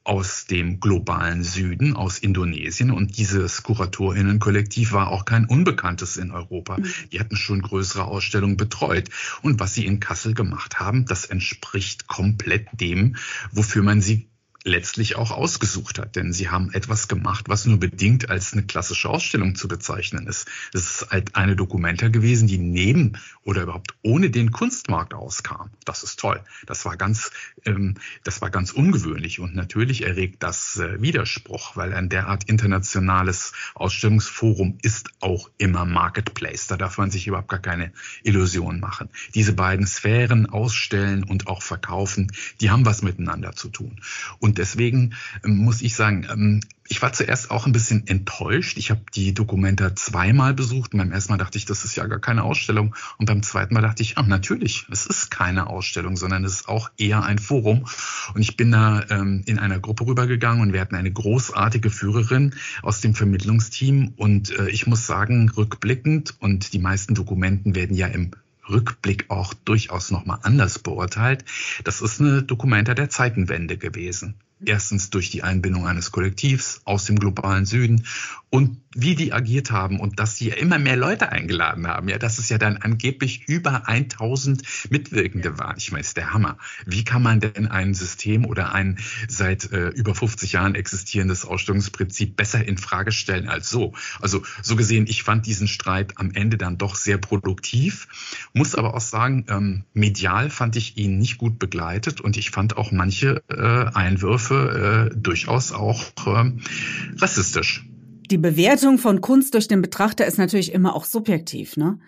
aus 0.05 0.45
dem 0.45 0.79
globalen 0.79 1.43
Süden, 1.43 1.95
aus 1.95 2.19
Indonesien. 2.19 2.91
Und 2.91 3.17
dieses 3.17 3.63
Kuratorinnenkollektiv 3.63 4.93
war 4.93 5.09
auch 5.09 5.25
kein 5.25 5.45
Unbekanntes 5.45 6.17
in 6.17 6.31
Europa. 6.31 6.77
Mhm. 6.77 6.85
Die 7.11 7.19
hatten 7.19 7.35
schon 7.35 7.61
größere 7.61 8.05
Ausstellungen 8.05 8.55
betreut. 8.55 9.09
Und 9.41 9.59
was 9.59 9.73
sie 9.73 9.85
in 9.85 9.99
Kassel 9.99 10.33
gemacht 10.33 10.79
haben, 10.79 11.05
das 11.05 11.25
entspricht 11.25 12.07
komplett 12.07 12.67
dem, 12.79 13.15
wofür 13.51 13.83
man 13.83 13.99
sie 13.99 14.29
letztlich 14.65 15.15
auch 15.15 15.31
ausgesucht 15.31 15.99
hat. 15.99 16.15
Denn 16.15 16.33
sie 16.33 16.49
haben 16.49 16.73
etwas 16.73 17.07
gemacht, 17.07 17.45
was 17.47 17.65
nur 17.65 17.79
bedingt 17.79 18.29
als 18.29 18.51
eine 18.51 18.63
klassische 18.63 19.09
Ausstellung 19.09 19.55
zu 19.55 19.67
bezeichnen 19.67 20.27
ist. 20.27 20.47
Es 20.73 21.01
ist 21.01 21.11
halt 21.11 21.35
eine 21.35 21.55
Dokumenta 21.55 22.09
gewesen, 22.09 22.47
die 22.47 22.57
neben 22.57 23.13
oder 23.43 23.61
überhaupt 23.61 23.93
ohne 24.01 24.31
den 24.31 24.51
Kunstmarkt 24.51 25.13
auskam. 25.13 25.69
Das 25.85 26.03
ist 26.03 26.19
toll. 26.19 26.41
Das 26.65 26.83
war 26.83 26.97
ganz, 26.97 27.31
ähm, 27.63 27.95
das 28.23 28.41
war 28.41 28.49
ganz 28.49 28.71
ungewöhnlich 28.71 29.39
und 29.39 29.55
natürlich 29.55 30.03
erregt 30.03 30.41
das 30.41 30.77
äh, 30.77 30.99
Widerspruch, 30.99 31.75
weil 31.75 31.93
ein 31.93 32.09
derart 32.09 32.45
internationales 32.45 33.53
Ausstellungsforum 33.75 34.79
ist 34.81 35.11
auch 35.19 35.49
immer 35.59 35.85
Marketplace. 35.85 36.65
Da 36.65 36.75
darf 36.75 36.97
man 36.97 37.11
sich 37.11 37.27
überhaupt 37.27 37.49
gar 37.49 37.59
keine 37.59 37.91
Illusionen 38.23 38.79
machen. 38.79 39.09
Diese 39.35 39.53
beiden 39.53 39.85
Sphären 39.85 40.47
ausstellen 40.47 41.23
und 41.23 41.45
auch 41.45 41.61
verkaufen, 41.61 42.31
die 42.61 42.71
haben 42.71 42.85
was 42.85 43.03
miteinander 43.03 43.53
zu 43.53 43.69
tun. 43.69 44.01
Und 44.39 44.54
deswegen 44.57 45.13
ähm, 45.43 45.57
muss 45.57 45.81
ich 45.81 45.95
sagen, 45.95 46.27
ähm, 46.31 46.61
ich 46.87 47.01
war 47.01 47.11
zuerst 47.13 47.49
auch 47.49 47.65
ein 47.65 47.71
bisschen 47.71 48.05
enttäuscht. 48.07 48.77
Ich 48.77 48.91
habe 48.91 49.01
die 49.15 49.33
Dokumenta 49.33 49.95
zweimal 49.95 50.53
besucht. 50.53 50.91
Beim 50.91 51.11
ersten 51.11 51.33
Mal 51.33 51.37
dachte 51.37 51.57
ich, 51.57 51.65
das 51.65 51.83
ist 51.83 51.95
ja 51.95 52.05
gar 52.05 52.19
keine 52.19 52.43
Ausstellung. 52.43 52.95
Und 53.17 53.25
beim 53.25 53.41
zweiten 53.41 53.73
Mal 53.73 53.81
dachte 53.81 54.03
ich, 54.03 54.17
ah, 54.19 54.23
natürlich, 54.23 54.85
es 54.91 55.07
ist 55.07 55.31
keine 55.31 55.67
Ausstellung, 55.67 56.15
sondern 56.15 56.43
es 56.43 56.53
ist 56.53 56.69
auch 56.69 56.91
eher 56.97 57.23
ein 57.23 57.39
Forum. 57.39 57.87
Und 58.35 58.41
ich 58.41 58.55
bin 58.55 58.71
da 58.71 59.03
ähm, 59.09 59.41
in 59.47 59.57
einer 59.57 59.79
Gruppe 59.79 60.05
rübergegangen 60.05 60.61
und 60.61 60.73
wir 60.73 60.81
hatten 60.81 60.95
eine 60.95 61.11
großartige 61.11 61.89
Führerin 61.89 62.53
aus 62.83 63.01
dem 63.01 63.15
Vermittlungsteam. 63.15 64.13
Und 64.15 64.51
äh, 64.51 64.69
ich 64.69 64.85
muss 64.85 65.07
sagen, 65.07 65.49
rückblickend 65.49 66.35
und 66.39 66.73
die 66.73 66.79
meisten 66.79 67.15
Dokumenten 67.15 67.73
werden 67.73 67.95
ja 67.95 68.07
im 68.07 68.31
Rückblick 68.69 69.29
auch 69.29 69.53
durchaus 69.53 70.11
nochmal 70.11 70.39
anders 70.43 70.79
beurteilt. 70.79 71.45
Das 71.83 72.01
ist 72.01 72.19
eine 72.19 72.43
Dokumenta 72.43 72.93
der 72.93 73.09
Zeitenwende 73.09 73.77
gewesen. 73.77 74.35
Erstens 74.65 75.09
durch 75.09 75.29
die 75.29 75.43
Einbindung 75.43 75.87
eines 75.87 76.11
Kollektivs 76.11 76.81
aus 76.85 77.05
dem 77.05 77.19
globalen 77.19 77.65
Süden 77.65 78.05
und 78.49 78.81
wie 78.97 79.15
die 79.15 79.33
agiert 79.33 79.71
haben 79.71 79.99
und 79.99 80.19
dass 80.19 80.37
sie 80.37 80.47
ja 80.47 80.55
immer 80.55 80.79
mehr 80.79 80.95
Leute 80.95 81.29
eingeladen 81.29 81.85
haben. 81.87 82.07
Ja, 82.07 82.17
dass 82.17 82.39
es 82.39 82.47
ja 82.47 82.57
dann 82.57 82.77
angeblich 82.77 83.49
über 83.49 83.89
1000 83.89 84.63
Mitwirkende 84.89 85.59
waren. 85.59 85.75
Ich 85.77 85.91
meine, 85.91 86.01
ist 86.01 86.15
der 86.15 86.31
Hammer. 86.31 86.57
Wie 86.85 87.03
kann 87.03 87.21
man 87.21 87.41
denn 87.41 87.67
ein 87.67 87.93
System 87.93 88.45
oder 88.45 88.73
ein 88.73 88.97
seit 89.27 89.69
äh, 89.73 89.89
über 89.89 90.15
50 90.15 90.53
Jahren 90.53 90.75
existierendes 90.75 91.43
Ausstellungsprinzip 91.43 92.37
besser 92.37 92.65
in 92.65 92.77
Frage 92.77 93.11
stellen 93.11 93.49
als 93.49 93.69
so? 93.69 93.93
Also 94.21 94.43
so 94.61 94.77
gesehen, 94.77 95.07
ich 95.07 95.23
fand 95.23 95.45
diesen 95.45 95.67
Streit 95.67 96.17
am 96.17 96.31
Ende 96.31 96.57
dann 96.57 96.77
doch 96.77 96.95
sehr 96.95 97.17
produktiv, 97.17 98.07
muss 98.53 98.75
aber 98.75 98.93
auch 98.93 99.01
sagen, 99.01 99.45
ähm, 99.49 99.83
medial 99.93 100.49
fand 100.49 100.77
ich 100.77 100.95
ihn 100.95 101.17
nicht 101.17 101.37
gut 101.37 101.59
begleitet 101.59 102.21
und 102.21 102.37
ich 102.37 102.51
fand 102.51 102.77
auch 102.77 102.93
manche 102.93 103.43
äh, 103.49 103.93
Einwürfe 103.93 104.54
äh, 104.55 105.15
durchaus 105.15 105.71
auch 105.71 106.01
äh, 106.25 106.51
rassistisch. 107.17 107.85
Die 108.31 108.37
Bewertung 108.37 108.97
von 108.97 109.21
Kunst 109.21 109.53
durch 109.53 109.67
den 109.67 109.81
Betrachter 109.81 110.25
ist 110.25 110.37
natürlich 110.37 110.73
immer 110.73 110.95
auch 110.95 111.05
subjektiv, 111.05 111.77
ne? 111.77 111.99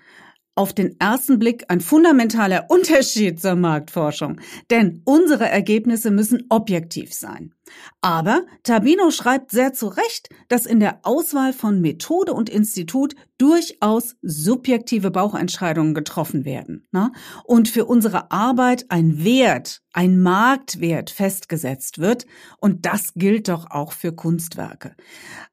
Auf 0.55 0.73
den 0.73 0.99
ersten 0.99 1.37
Blick 1.37 1.65
ein 1.67 1.81
fundamentaler 1.81 2.65
Unterschied 2.69 3.39
zur 3.39 3.55
Marktforschung, 3.55 4.39
denn 4.71 5.01
unsere 5.05 5.47
Ergebnisse 5.47 6.09
müssen 6.09 6.45
objektiv 6.49 7.13
sein. 7.13 7.53
Aber 8.01 8.45
Tabino 8.63 9.11
schreibt 9.11 9.51
sehr 9.51 9.73
zu 9.73 9.87
Recht, 9.87 10.29
dass 10.47 10.65
in 10.65 10.79
der 10.79 10.99
Auswahl 11.03 11.53
von 11.53 11.81
Methode 11.81 12.33
und 12.33 12.49
Institut 12.49 13.15
durchaus 13.37 14.15
subjektive 14.21 15.11
Bauchentscheidungen 15.11 15.93
getroffen 15.93 16.45
werden 16.45 16.87
ne? 16.91 17.11
und 17.43 17.69
für 17.69 17.85
unsere 17.85 18.31
Arbeit 18.31 18.85
ein 18.89 19.23
Wert, 19.23 19.81
ein 19.93 20.19
Marktwert 20.19 21.09
festgesetzt 21.09 21.99
wird 21.99 22.25
und 22.59 22.85
das 22.85 23.13
gilt 23.15 23.47
doch 23.49 23.69
auch 23.69 23.91
für 23.91 24.11
Kunstwerke. 24.11 24.95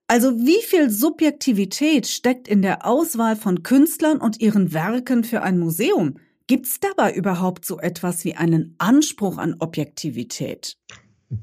Also 0.06 0.38
wie 0.38 0.62
viel 0.62 0.90
Subjektivität 0.90 2.06
steckt 2.06 2.46
in 2.46 2.62
der 2.62 2.86
Auswahl 2.86 3.36
von 3.36 3.62
Künstlern 3.62 4.18
und 4.18 4.40
ihren 4.40 4.72
Werken 4.72 5.24
für 5.24 5.42
ein 5.42 5.58
Museum? 5.58 6.18
Gibt's 6.46 6.78
dabei 6.78 7.14
überhaupt 7.14 7.64
so 7.64 7.78
etwas 7.78 8.24
wie 8.24 8.34
einen 8.34 8.74
Anspruch 8.76 9.38
an 9.38 9.56
Objektivität? 9.60 10.76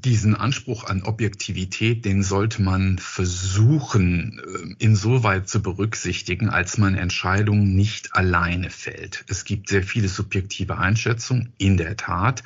Diesen 0.00 0.34
Anspruch 0.34 0.84
an 0.84 1.02
Objektivität, 1.02 2.04
den 2.04 2.22
sollte 2.22 2.62
man 2.62 2.98
versuchen, 2.98 4.40
äh, 4.40 4.74
insoweit 4.78 5.48
zu 5.48 5.62
berücksichtigen, 5.62 6.48
als 6.48 6.78
man 6.78 6.94
Entscheidungen 6.94 7.74
nicht 7.74 8.14
alleine 8.14 8.70
fällt. 8.70 9.24
Es 9.28 9.44
gibt 9.44 9.68
sehr 9.68 9.82
viele 9.82 10.08
subjektive 10.08 10.78
Einschätzungen, 10.78 11.52
in 11.58 11.76
der 11.76 11.96
Tat. 11.96 12.42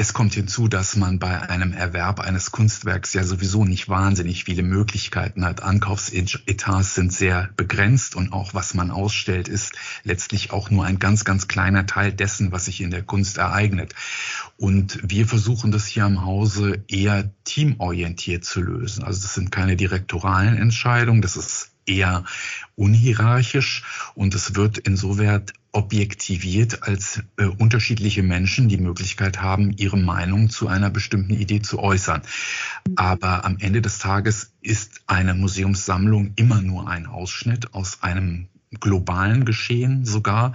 Es 0.00 0.12
kommt 0.12 0.32
hinzu, 0.32 0.68
dass 0.68 0.94
man 0.94 1.18
bei 1.18 1.42
einem 1.50 1.72
Erwerb 1.72 2.20
eines 2.20 2.52
Kunstwerks 2.52 3.14
ja 3.14 3.24
sowieso 3.24 3.64
nicht 3.64 3.88
wahnsinnig 3.88 4.44
viele 4.44 4.62
Möglichkeiten 4.62 5.44
hat. 5.44 5.64
Ankaufsetats 5.64 6.94
sind 6.94 7.12
sehr 7.12 7.50
begrenzt 7.56 8.14
und 8.14 8.32
auch 8.32 8.54
was 8.54 8.74
man 8.74 8.92
ausstellt, 8.92 9.48
ist 9.48 9.72
letztlich 10.04 10.52
auch 10.52 10.70
nur 10.70 10.84
ein 10.84 11.00
ganz, 11.00 11.24
ganz 11.24 11.48
kleiner 11.48 11.84
Teil 11.84 12.12
dessen, 12.12 12.52
was 12.52 12.66
sich 12.66 12.80
in 12.80 12.92
der 12.92 13.02
Kunst 13.02 13.38
ereignet. 13.38 13.92
Und 14.56 15.00
wir 15.02 15.26
versuchen 15.26 15.72
das 15.72 15.88
hier 15.88 16.06
im 16.06 16.24
Hause 16.24 16.84
eher 16.86 17.32
teamorientiert 17.42 18.44
zu 18.44 18.60
lösen. 18.60 19.02
Also 19.02 19.22
das 19.22 19.34
sind 19.34 19.50
keine 19.50 19.74
direktoralen 19.74 20.56
Entscheidungen, 20.56 21.22
das 21.22 21.36
ist 21.36 21.72
eher 21.88 22.24
unhierarchisch 22.76 23.82
und 24.14 24.34
es 24.34 24.54
wird 24.54 24.78
insoweit 24.78 25.52
objektiviert, 25.72 26.82
als 26.82 27.22
äh, 27.36 27.44
unterschiedliche 27.44 28.22
Menschen 28.22 28.68
die 28.68 28.78
Möglichkeit 28.78 29.40
haben, 29.42 29.72
ihre 29.76 29.98
Meinung 29.98 30.50
zu 30.50 30.68
einer 30.68 30.90
bestimmten 30.90 31.34
Idee 31.34 31.60
zu 31.60 31.78
äußern. 31.78 32.22
Aber 32.96 33.44
am 33.44 33.58
Ende 33.58 33.82
des 33.82 33.98
Tages 33.98 34.52
ist 34.60 35.02
eine 35.06 35.34
Museumssammlung 35.34 36.32
immer 36.36 36.62
nur 36.62 36.88
ein 36.88 37.06
Ausschnitt 37.06 37.74
aus 37.74 38.02
einem 38.02 38.48
globalen 38.80 39.44
Geschehen 39.44 40.04
sogar. 40.04 40.54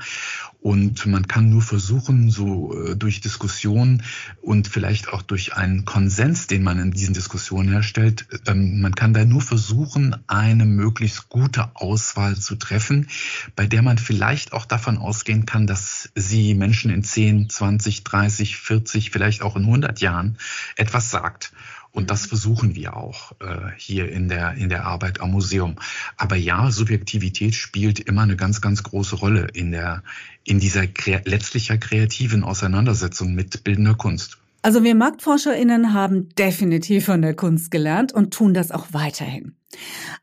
Und 0.62 1.06
man 1.08 1.28
kann 1.28 1.50
nur 1.50 1.62
versuchen, 1.62 2.32
so 2.32 2.74
äh, 2.74 2.96
durch 2.96 3.20
Diskussion 3.20 4.02
und 4.42 4.70
vielleicht 4.70 5.10
auch 5.10 5.22
durch 5.22 5.58
einen 5.58 5.84
Konsens, 5.84 6.48
den 6.48 6.64
man 6.64 6.80
in 6.80 6.92
diesen 6.92 7.14
Diskussionen 7.14 7.70
herstellt, 7.70 8.26
ähm, 8.48 8.80
man 8.80 8.96
kann 8.96 9.14
da 9.14 9.26
nur 9.26 9.42
versuchen, 9.42 10.16
eine 10.28 10.66
möglichst 10.66 11.28
gute 11.28 11.76
Auswahl 11.76 12.38
zu 12.38 12.56
treffen, 12.56 13.10
bei 13.58 13.68
der 13.68 13.82
man 13.82 13.98
vielleicht 13.98 14.54
auch 14.54 14.64
davon 14.64 14.98
ausgehen 14.98 15.46
kann, 15.46 15.68
dass 15.68 16.10
sie 16.16 16.54
Menschen 16.54 16.92
in 16.92 17.04
10, 17.04 17.50
20, 17.50 18.06
30, 18.06 18.56
40, 18.56 19.12
vielleicht 19.12 19.42
auch 19.42 19.58
in 19.58 19.64
100 19.64 20.00
Jahren 20.00 20.38
etwas 20.78 21.12
sagt. 21.12 21.52
Und 21.94 22.10
das 22.10 22.26
versuchen 22.26 22.76
wir 22.76 22.98
auch 22.98 23.34
äh, 23.40 23.72
hier 23.78 24.12
in 24.12 24.28
der, 24.28 24.56
in 24.56 24.70
der 24.70 24.86
Arbeit 24.86 25.22
am 25.22 25.32
Museum. 25.32 25.76
Aber 26.18 26.36
ja, 26.36 26.72
Subjektivität 26.72 27.54
spielt 27.54 28.00
immer 28.00 28.24
eine 28.24 28.36
ganz, 28.36 28.62
ganz 28.62 28.82
große 28.82 29.16
Rolle 29.16 29.48
in, 29.54 29.72
der, 29.72 30.02
in 30.44 30.60
dieser 30.60 30.86
letztlich 31.26 31.68
ja 31.68 31.78
kreativen 31.78 32.44
Auseinandersetzung 32.44 33.36
mit 33.36 33.64
bildender 33.64 33.94
Kunst. 33.94 34.40
Also 34.64 34.84
wir 34.84 34.96
MarktforscherInnen 34.96 35.94
haben 35.94 36.30
definitiv 36.30 37.06
von 37.06 37.22
der 37.22 37.36
Kunst 37.36 37.70
gelernt 37.70 38.12
und 38.12 38.34
tun 38.34 38.54
das 38.54 38.72
auch 38.72 38.88
weiterhin. 38.92 39.56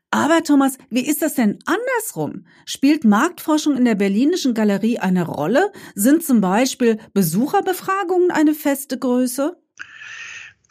Aber 0.09 0.43
Thomas, 0.43 0.77
wie 0.89 1.05
ist 1.05 1.21
das 1.21 1.35
denn 1.35 1.59
andersrum? 1.65 2.45
Spielt 2.65 3.05
Marktforschung 3.05 3.77
in 3.77 3.85
der 3.85 3.95
Berlinischen 3.95 4.53
Galerie 4.53 4.99
eine 4.99 5.25
Rolle? 5.25 5.71
Sind 5.95 6.23
zum 6.23 6.41
Beispiel 6.41 6.97
Besucherbefragungen 7.13 8.31
eine 8.31 8.55
feste 8.55 8.97
Größe? 8.97 9.60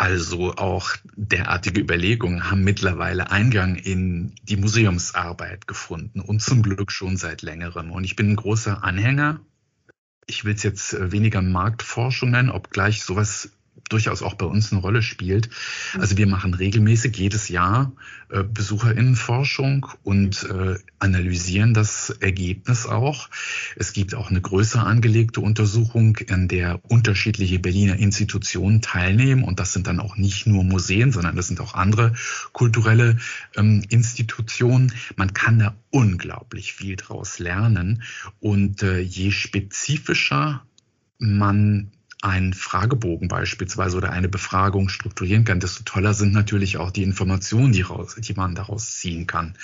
Also 0.01 0.55
auch 0.57 0.97
derartige 1.15 1.79
Überlegungen 1.79 2.51
haben 2.51 2.65
mittlerweile 2.65 3.31
Eingang 3.31 3.77
in 3.77 4.35
die 4.45 4.57
Museumsarbeit 4.57 5.67
gefunden 5.67 6.21
und 6.21 6.41
zum 6.41 6.63
Glück 6.63 6.91
schon 6.91 7.19
seit 7.19 7.43
längerem. 7.43 7.91
Und 7.91 8.05
ich 8.05 8.17
bin 8.17 8.31
ein 8.31 8.37
großer 8.37 8.83
Anhänger. 8.83 9.41
Ich 10.27 10.47
will 10.47 10.55
es 10.55 10.63
jetzt 10.63 10.95
äh, 10.95 11.13
weniger 11.13 11.43
Marktforschung 11.43 12.31
nennen, 12.31 12.49
obgleich 12.49 13.03
sowas 13.03 13.51
durchaus 13.89 14.23
auch 14.23 14.35
bei 14.35 14.47
uns 14.47 14.73
eine 14.73 14.81
Rolle 14.81 15.03
spielt. 15.03 15.51
Also 15.99 16.17
wir 16.17 16.27
machen 16.27 16.55
regelmäßig 16.55 17.17
jedes 17.17 17.49
Jahr 17.49 17.93
äh, 18.29 18.45
Besucherinnenforschung 18.45 19.87
und 20.05 20.45
äh, 20.45 20.77
analysieren 20.99 21.75
das 21.75 22.11
Ergebnis 22.11 22.87
auch. 22.87 23.29
Es 23.77 23.93
gibt 23.93 24.15
auch 24.15 24.31
eine 24.31 24.41
größer 24.41 24.87
angelegte 24.87 25.41
Untersuchung, 25.41 26.17
an 26.29 26.47
der 26.47 26.81
unterschiedliche 26.89 27.59
Berliner 27.59 27.97
Institutionen 27.97 28.83
teilnehmen. 28.83 29.43
Und 29.43 29.59
das 29.59 29.73
sind 29.73 29.87
dann 29.87 29.99
auch 30.01 30.17
nicht 30.17 30.47
nur 30.47 30.63
Museen, 30.63 31.11
sondern 31.13 31.35
das 31.35 31.49
sind 31.49 31.61
auch 31.61 31.75
andere 31.75 32.15
kulturelle 32.53 33.17
ähm, 33.57 33.85
Institutionen. 33.89 34.93
Man 35.17 35.35
kann 35.35 35.59
da 35.59 35.75
unglaublich 35.91 36.73
viel 36.73 36.97
draus 36.97 37.39
lernen. 37.39 38.03
Und 38.39 38.83
äh, 38.83 39.01
je 39.01 39.33
spezifischer 39.33 40.65
man 41.19 41.91
einen 42.23 42.53
Fragebogen 42.53 43.29
beispielsweise 43.29 43.97
oder 43.97 44.11
eine 44.13 44.29
Befragung 44.29 44.89
strukturieren 44.89 45.45
kann, 45.45 45.61
desto 45.61 45.85
toller 45.85 46.13
sind 46.13 46.33
natürlich 46.33 46.77
auch 46.77 46.91
die 46.91 47.03
Informationen, 47.03 47.73
die, 47.73 47.81
raus, 47.81 48.17
die 48.19 48.35
man 48.35 48.55
daraus 48.55 48.97
ziehen 48.97 49.27
kann. 49.27 49.55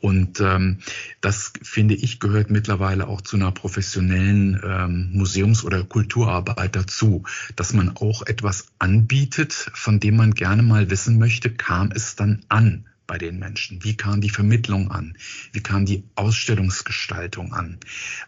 Und 0.00 0.40
ähm, 0.40 0.78
das, 1.20 1.52
finde 1.62 1.94
ich, 1.94 2.20
gehört 2.20 2.48
mittlerweile 2.48 3.06
auch 3.06 3.20
zu 3.20 3.36
einer 3.36 3.52
professionellen 3.52 4.58
ähm, 4.64 5.10
Museums- 5.12 5.64
oder 5.64 5.84
Kulturarbeit 5.84 6.74
dazu, 6.74 7.24
dass 7.56 7.74
man 7.74 7.96
auch 7.96 8.22
etwas 8.26 8.68
anbietet, 8.78 9.52
von 9.52 10.00
dem 10.00 10.16
man 10.16 10.32
gerne 10.32 10.62
mal 10.62 10.90
wissen 10.90 11.18
möchte, 11.18 11.50
kam 11.50 11.90
es 11.92 12.16
dann 12.16 12.44
an? 12.48 12.86
bei 13.06 13.18
den 13.18 13.40
Menschen? 13.40 13.82
Wie 13.82 13.96
kam 13.96 14.20
die 14.20 14.30
Vermittlung 14.30 14.92
an? 14.92 15.16
Wie 15.50 15.60
kam 15.60 15.84
die 15.84 16.04
Ausstellungsgestaltung 16.14 17.52
an? 17.52 17.78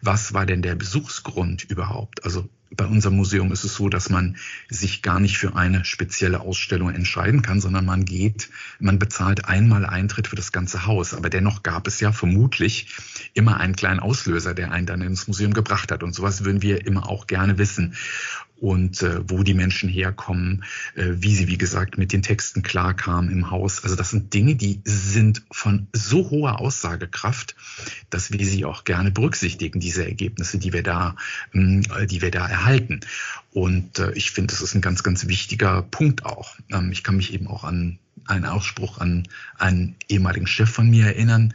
Was 0.00 0.34
war 0.34 0.44
denn 0.44 0.60
der 0.60 0.74
Besuchsgrund 0.74 1.62
überhaupt? 1.62 2.24
Also 2.24 2.48
bei 2.76 2.86
unserem 2.86 3.16
Museum 3.16 3.52
ist 3.52 3.64
es 3.64 3.74
so, 3.74 3.88
dass 3.88 4.10
man 4.10 4.36
sich 4.68 5.02
gar 5.02 5.20
nicht 5.20 5.38
für 5.38 5.56
eine 5.56 5.84
spezielle 5.84 6.40
Ausstellung 6.40 6.90
entscheiden 6.90 7.42
kann, 7.42 7.60
sondern 7.60 7.84
man 7.84 8.04
geht, 8.04 8.50
man 8.80 8.98
bezahlt 8.98 9.46
einmal 9.46 9.84
Eintritt 9.84 10.28
für 10.28 10.36
das 10.36 10.52
ganze 10.52 10.86
Haus. 10.86 11.14
Aber 11.14 11.30
dennoch 11.30 11.62
gab 11.62 11.86
es 11.86 12.00
ja 12.00 12.12
vermutlich 12.12 12.88
immer 13.34 13.58
einen 13.58 13.76
kleinen 13.76 14.00
Auslöser, 14.00 14.54
der 14.54 14.72
einen 14.72 14.86
dann 14.86 15.02
ins 15.02 15.28
Museum 15.28 15.52
gebracht 15.52 15.92
hat. 15.92 16.02
Und 16.02 16.14
sowas 16.14 16.44
würden 16.44 16.62
wir 16.62 16.86
immer 16.86 17.08
auch 17.08 17.26
gerne 17.26 17.58
wissen 17.58 17.94
und 18.62 19.02
äh, 19.02 19.28
wo 19.28 19.42
die 19.42 19.54
Menschen 19.54 19.88
herkommen, 19.88 20.62
äh, 20.94 21.06
wie 21.16 21.34
sie, 21.34 21.48
wie 21.48 21.58
gesagt, 21.58 21.98
mit 21.98 22.12
den 22.12 22.22
Texten 22.22 22.62
klarkamen 22.62 23.28
im 23.28 23.50
Haus. 23.50 23.82
Also 23.82 23.96
das 23.96 24.10
sind 24.10 24.32
Dinge, 24.34 24.54
die 24.54 24.80
sind 24.84 25.42
von 25.50 25.88
so 25.92 26.30
hoher 26.30 26.60
Aussagekraft, 26.60 27.56
dass 28.08 28.30
wir 28.30 28.46
sie 28.46 28.64
auch 28.64 28.84
gerne 28.84 29.10
berücksichtigen, 29.10 29.80
diese 29.80 30.06
Ergebnisse, 30.06 30.58
die 30.58 30.72
wir 30.72 30.84
da, 30.84 31.16
äh, 31.52 32.06
die 32.06 32.22
wir 32.22 32.30
da 32.30 32.46
erhalten. 32.46 32.61
Und 33.52 33.98
äh, 33.98 34.12
ich 34.12 34.30
finde, 34.30 34.52
das 34.52 34.62
ist 34.62 34.74
ein 34.74 34.80
ganz, 34.80 35.02
ganz 35.02 35.26
wichtiger 35.28 35.82
Punkt 35.82 36.24
auch. 36.24 36.56
Ähm, 36.70 36.92
ich 36.92 37.02
kann 37.02 37.16
mich 37.16 37.32
eben 37.32 37.46
auch 37.46 37.64
an 37.64 37.98
einen 38.26 38.44
Ausspruch 38.44 38.98
an 38.98 39.28
einen 39.58 39.96
ehemaligen 40.08 40.46
Chef 40.46 40.70
von 40.70 40.88
mir 40.88 41.06
erinnern, 41.06 41.54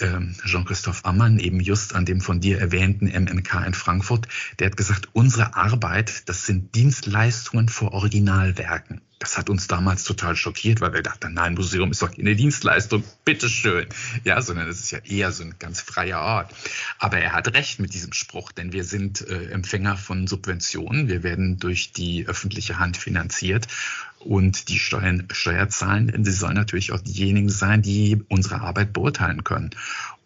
ähm, 0.00 0.34
Jean-Christophe 0.44 1.04
Ammann, 1.04 1.38
eben 1.38 1.60
just 1.60 1.94
an 1.94 2.04
dem 2.04 2.20
von 2.20 2.40
dir 2.40 2.58
erwähnten 2.60 3.06
MMK 3.06 3.66
in 3.66 3.74
Frankfurt, 3.74 4.28
der 4.58 4.68
hat 4.68 4.76
gesagt, 4.76 5.08
unsere 5.12 5.56
Arbeit, 5.56 6.28
das 6.28 6.46
sind 6.46 6.74
Dienstleistungen 6.74 7.68
vor 7.68 7.92
Originalwerken. 7.92 9.00
Das 9.18 9.36
hat 9.36 9.50
uns 9.50 9.66
damals 9.66 10.04
total 10.04 10.36
schockiert, 10.36 10.80
weil 10.80 10.92
wir 10.92 11.02
dachten, 11.02 11.34
nein, 11.34 11.54
Museum 11.54 11.90
ist 11.90 12.02
doch 12.02 12.14
keine 12.14 12.36
Dienstleistung, 12.36 13.02
bitteschön. 13.24 13.86
Ja, 14.24 14.40
sondern 14.40 14.68
es 14.68 14.78
ist 14.78 14.90
ja 14.92 14.98
eher 14.98 15.32
so 15.32 15.42
ein 15.42 15.56
ganz 15.58 15.80
freier 15.80 16.20
Ort. 16.20 16.54
Aber 16.98 17.18
er 17.18 17.32
hat 17.32 17.52
recht 17.54 17.80
mit 17.80 17.94
diesem 17.94 18.12
Spruch, 18.12 18.52
denn 18.52 18.72
wir 18.72 18.84
sind 18.84 19.26
äh, 19.28 19.50
Empfänger 19.50 19.96
von 19.96 20.26
Subventionen. 20.26 21.08
Wir 21.08 21.22
werden 21.22 21.58
durch 21.58 21.92
die 21.92 22.26
öffentliche 22.26 22.78
Hand 22.78 22.96
finanziert 22.96 23.66
und 24.20 24.68
die 24.68 24.78
Steuern, 24.78 25.26
Steuer 25.32 25.68
zahlen, 25.68 26.08
denn 26.08 26.24
sie 26.24 26.32
sollen 26.32 26.54
natürlich 26.54 26.92
auch 26.92 27.00
diejenigen 27.00 27.48
sein, 27.48 27.82
die 27.82 28.22
unsere 28.28 28.60
Arbeit 28.60 28.92
beurteilen 28.92 29.44
können. 29.44 29.70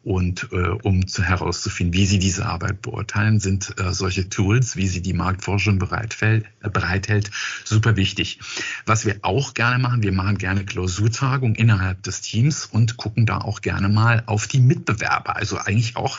Und 0.04 0.48
äh, 0.50 0.56
um 0.56 1.06
zu, 1.06 1.22
herauszufinden, 1.22 1.94
wie 1.94 2.06
sie 2.06 2.18
diese 2.18 2.46
Arbeit 2.46 2.82
beurteilen, 2.82 3.38
sind 3.38 3.74
äh, 3.78 3.92
solche 3.92 4.28
Tools, 4.28 4.76
wie 4.76 4.88
sie 4.88 5.00
die 5.00 5.12
Marktforschung 5.12 5.78
bereithält, 5.78 6.46
äh, 6.62 6.70
bereithält, 6.70 7.30
super 7.64 7.94
wichtig. 7.96 8.40
Was 8.84 9.06
wir 9.06 9.18
auch 9.22 9.54
gerne 9.54 9.78
machen, 9.78 10.02
wir 10.02 10.12
machen 10.12 10.38
gerne 10.38 10.64
Klausurtagungen 10.64 11.54
innerhalb 11.54 12.02
des 12.02 12.20
Teams 12.20 12.66
und 12.66 12.96
gucken 12.96 13.26
da 13.26 13.38
auch 13.38 13.60
gerne 13.60 13.88
mal 13.88 14.24
auf 14.26 14.48
die 14.48 14.60
Mitbewerber. 14.60 15.36
Also 15.36 15.58
eigentlich 15.58 15.96
auch 15.96 16.18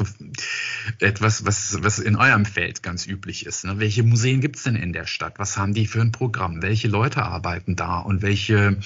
etwas, 1.00 1.46
was, 1.46 1.78
was 1.82 2.00
in 2.00 2.16
eurem 2.16 2.46
Feld 2.46 2.84
ganz 2.84 3.08
üblich 3.08 3.46
ist. 3.46 3.66
Ne? 3.66 3.80
Welche 3.80 4.04
Museen 4.04 4.42
gibt's 4.42 4.64
denn 4.64 4.76
in 4.76 4.94
der 4.94 5.08
Stadt? 5.08 5.36
Was 5.38 5.58
haben 5.58 5.74
die 5.74 5.88
für 5.88 6.02
ein 6.02 6.12
Programm? 6.12 6.62
Welche 6.62 6.88
Leute 6.88 7.24
arbeiten 7.24 7.76
da? 7.76 8.00
Und 8.00 8.22
welche, 8.22 8.78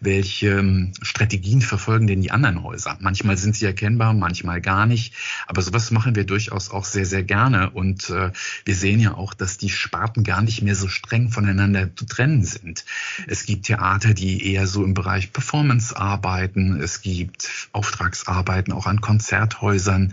welche 0.00 0.48
ähm, 0.48 0.92
Strategien 1.02 1.60
verfolgen 1.60 2.06
denn 2.06 2.22
die 2.22 2.30
anderen 2.30 2.62
Häuser? 2.62 2.96
Manchmal 3.00 3.36
sind 3.36 3.56
sie 3.56 3.66
erkennbar, 3.66 4.14
manchmal 4.14 4.46
manchmal 4.46 4.60
gar 4.60 4.86
nicht. 4.86 5.14
Aber 5.46 5.62
sowas 5.62 5.90
machen 5.90 6.14
wir 6.14 6.24
durchaus 6.24 6.70
auch 6.70 6.84
sehr, 6.84 7.06
sehr 7.06 7.22
gerne. 7.22 7.70
Und 7.70 8.10
äh, 8.10 8.30
wir 8.64 8.74
sehen 8.74 9.00
ja 9.00 9.14
auch, 9.14 9.34
dass 9.34 9.58
die 9.58 9.70
Sparten 9.70 10.24
gar 10.24 10.42
nicht 10.42 10.62
mehr 10.62 10.74
so 10.74 10.88
streng 10.88 11.30
voneinander 11.30 11.94
zu 11.94 12.04
trennen 12.06 12.44
sind. 12.44 12.84
Es 13.26 13.46
gibt 13.46 13.66
Theater, 13.66 14.14
die 14.14 14.52
eher 14.52 14.66
so 14.66 14.84
im 14.84 14.94
Bereich 14.94 15.32
Performance 15.32 15.96
arbeiten. 15.96 16.80
Es 16.80 17.00
gibt 17.00 17.68
Auftragsarbeiten 17.72 18.72
auch 18.72 18.86
an 18.86 19.00
Konzerthäusern. 19.00 20.12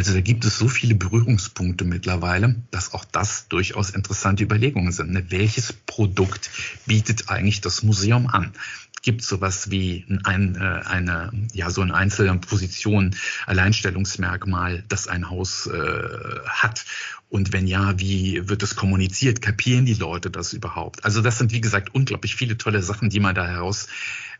Also 0.00 0.14
da 0.14 0.22
gibt 0.22 0.46
es 0.46 0.56
so 0.56 0.66
viele 0.66 0.94
Berührungspunkte 0.94 1.84
mittlerweile, 1.84 2.56
dass 2.70 2.94
auch 2.94 3.04
das 3.04 3.48
durchaus 3.48 3.90
interessante 3.90 4.42
Überlegungen 4.42 4.92
sind. 4.92 5.10
Ne? 5.10 5.26
Welches 5.28 5.74
Produkt 5.74 6.50
bietet 6.86 7.28
eigentlich 7.28 7.60
das 7.60 7.82
Museum 7.82 8.26
an? 8.26 8.54
gibt 9.02 9.22
sowas 9.22 9.70
wie 9.70 10.04
ein, 10.24 10.56
äh, 10.56 10.82
eine, 10.86 11.32
ja, 11.54 11.70
so 11.70 11.80
eine 11.80 11.94
einzelne 11.94 12.36
Position, 12.38 13.14
Alleinstellungsmerkmal, 13.46 14.84
das 14.88 15.06
ein 15.06 15.30
Haus 15.30 15.66
äh, 15.66 16.40
hat? 16.46 16.84
Und 17.30 17.52
wenn 17.52 17.66
ja, 17.66 17.98
wie 17.98 18.48
wird 18.48 18.62
es 18.62 18.76
kommuniziert? 18.76 19.40
Kapieren 19.40 19.86
die 19.86 19.94
Leute 19.94 20.30
das 20.30 20.52
überhaupt? 20.52 21.04
Also 21.04 21.22
das 21.22 21.38
sind, 21.38 21.52
wie 21.52 21.60
gesagt, 21.60 21.94
unglaublich 21.94 22.36
viele 22.36 22.58
tolle 22.58 22.82
Sachen, 22.82 23.08
die 23.08 23.20
man 23.20 23.34
da 23.34 23.46
heraus 23.46 23.86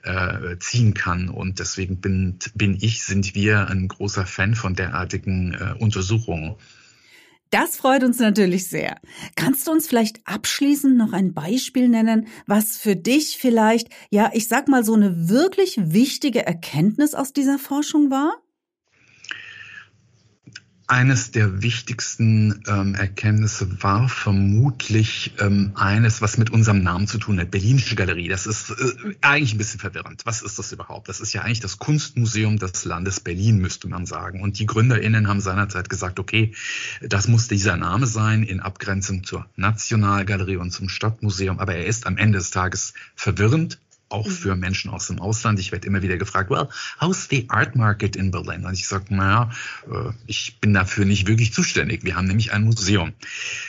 äh, 0.03 0.59
ziehen 0.59 0.95
kann. 0.95 1.29
Und 1.29 1.59
deswegen 1.59 2.01
bin, 2.01 2.39
bin 2.55 2.77
ich, 2.81 3.05
sind 3.05 3.35
wir 3.35 3.69
ein 3.69 3.89
großer 3.89 4.27
Fan 4.27 4.55
von 4.55 4.75
derartigen 4.75 5.55
äh, 5.55 5.75
Untersuchungen. 5.79 6.57
Das 7.51 7.77
freut 7.77 8.05
uns 8.05 8.21
natürlich 8.21 8.69
sehr. 8.69 9.01
Kannst 9.35 9.67
du 9.67 9.73
uns 9.73 9.89
vielleicht 9.89 10.21
abschließend 10.25 10.97
noch 10.97 11.13
ein 11.13 11.35
Beispiel 11.35 11.89
nennen, 11.89 12.29
was 12.47 12.77
für 12.77 12.95
dich 12.95 13.39
vielleicht, 13.39 13.89
ja, 14.09 14.31
ich 14.33 14.47
sag 14.47 14.69
mal, 14.69 14.85
so 14.85 14.95
eine 14.95 15.29
wirklich 15.29 15.77
wichtige 15.83 16.47
Erkenntnis 16.47 17.15
aus 17.15 17.33
dieser 17.33 17.59
Forschung 17.59 18.11
war? 18.11 18.35
Eines 20.91 21.31
der 21.31 21.63
wichtigsten 21.63 22.65
ähm, 22.67 22.97
Erkenntnisse 22.97 23.81
war 23.81 24.09
vermutlich 24.09 25.35
ähm, 25.39 25.71
eines, 25.77 26.21
was 26.21 26.37
mit 26.37 26.51
unserem 26.51 26.83
Namen 26.83 27.07
zu 27.07 27.19
tun 27.19 27.39
hat. 27.39 27.53
Berlinische 27.53 27.95
Galerie. 27.95 28.27
Das 28.27 28.45
ist 28.45 28.71
äh, 28.71 29.15
eigentlich 29.21 29.55
ein 29.55 29.59
bisschen 29.59 29.79
verwirrend. 29.79 30.23
Was 30.25 30.43
ist 30.43 30.59
das 30.59 30.73
überhaupt? 30.73 31.09
Das 31.09 31.21
ist 31.21 31.33
ja 31.33 31.43
eigentlich 31.43 31.61
das 31.61 31.79
Kunstmuseum 31.79 32.59
des 32.59 32.85
Landes 32.85 33.21
Berlin, 33.21 33.59
müsste 33.59 33.87
man 33.87 34.05
sagen. 34.05 34.43
Und 34.43 34.59
die 34.59 34.67
GründerInnen 34.67 35.29
haben 35.29 35.41
seinerzeit 35.41 35.89
gesagt, 35.89 36.19
okay, 36.19 36.57
das 37.01 37.29
muss 37.29 37.47
dieser 37.47 37.77
Name 37.77 38.09
sein 38.09 38.43
in 38.43 38.59
Abgrenzung 38.59 39.23
zur 39.23 39.47
Nationalgalerie 39.55 40.57
und 40.57 40.73
zum 40.73 40.89
Stadtmuseum. 40.89 41.61
Aber 41.61 41.77
er 41.77 41.87
ist 41.87 42.09
am 42.09 42.17
Ende 42.17 42.39
des 42.39 42.51
Tages 42.51 42.95
verwirrend 43.15 43.79
auch 44.11 44.27
mhm. 44.27 44.33
für 44.33 44.57
Menschen 44.57 44.91
aus 44.91 45.07
dem 45.07 45.21
Ausland. 45.21 45.59
Ich 45.59 45.73
werde 45.73 45.87
immer 45.87 46.03
wieder 46.03 46.19
gefragt, 46.19 46.51
well, 46.51 46.69
how's 47.01 47.29
the 47.31 47.47
art 47.49 47.77
market 47.77 48.17
in 48.17 48.31
Berlin? 48.31 48.65
Und 48.65 48.75
ich 48.75 48.87
sage, 48.87 49.15
naja, 49.15 49.51
äh, 49.91 50.11
ich 50.27 50.59
bin 50.61 50.75
dafür 50.75 51.05
nicht 51.05 51.27
wirklich 51.27 51.53
zuständig. 51.53 52.05
Wir 52.05 52.17
haben 52.17 52.27
nämlich 52.27 52.53
ein 52.53 52.65
Museum. 52.65 53.13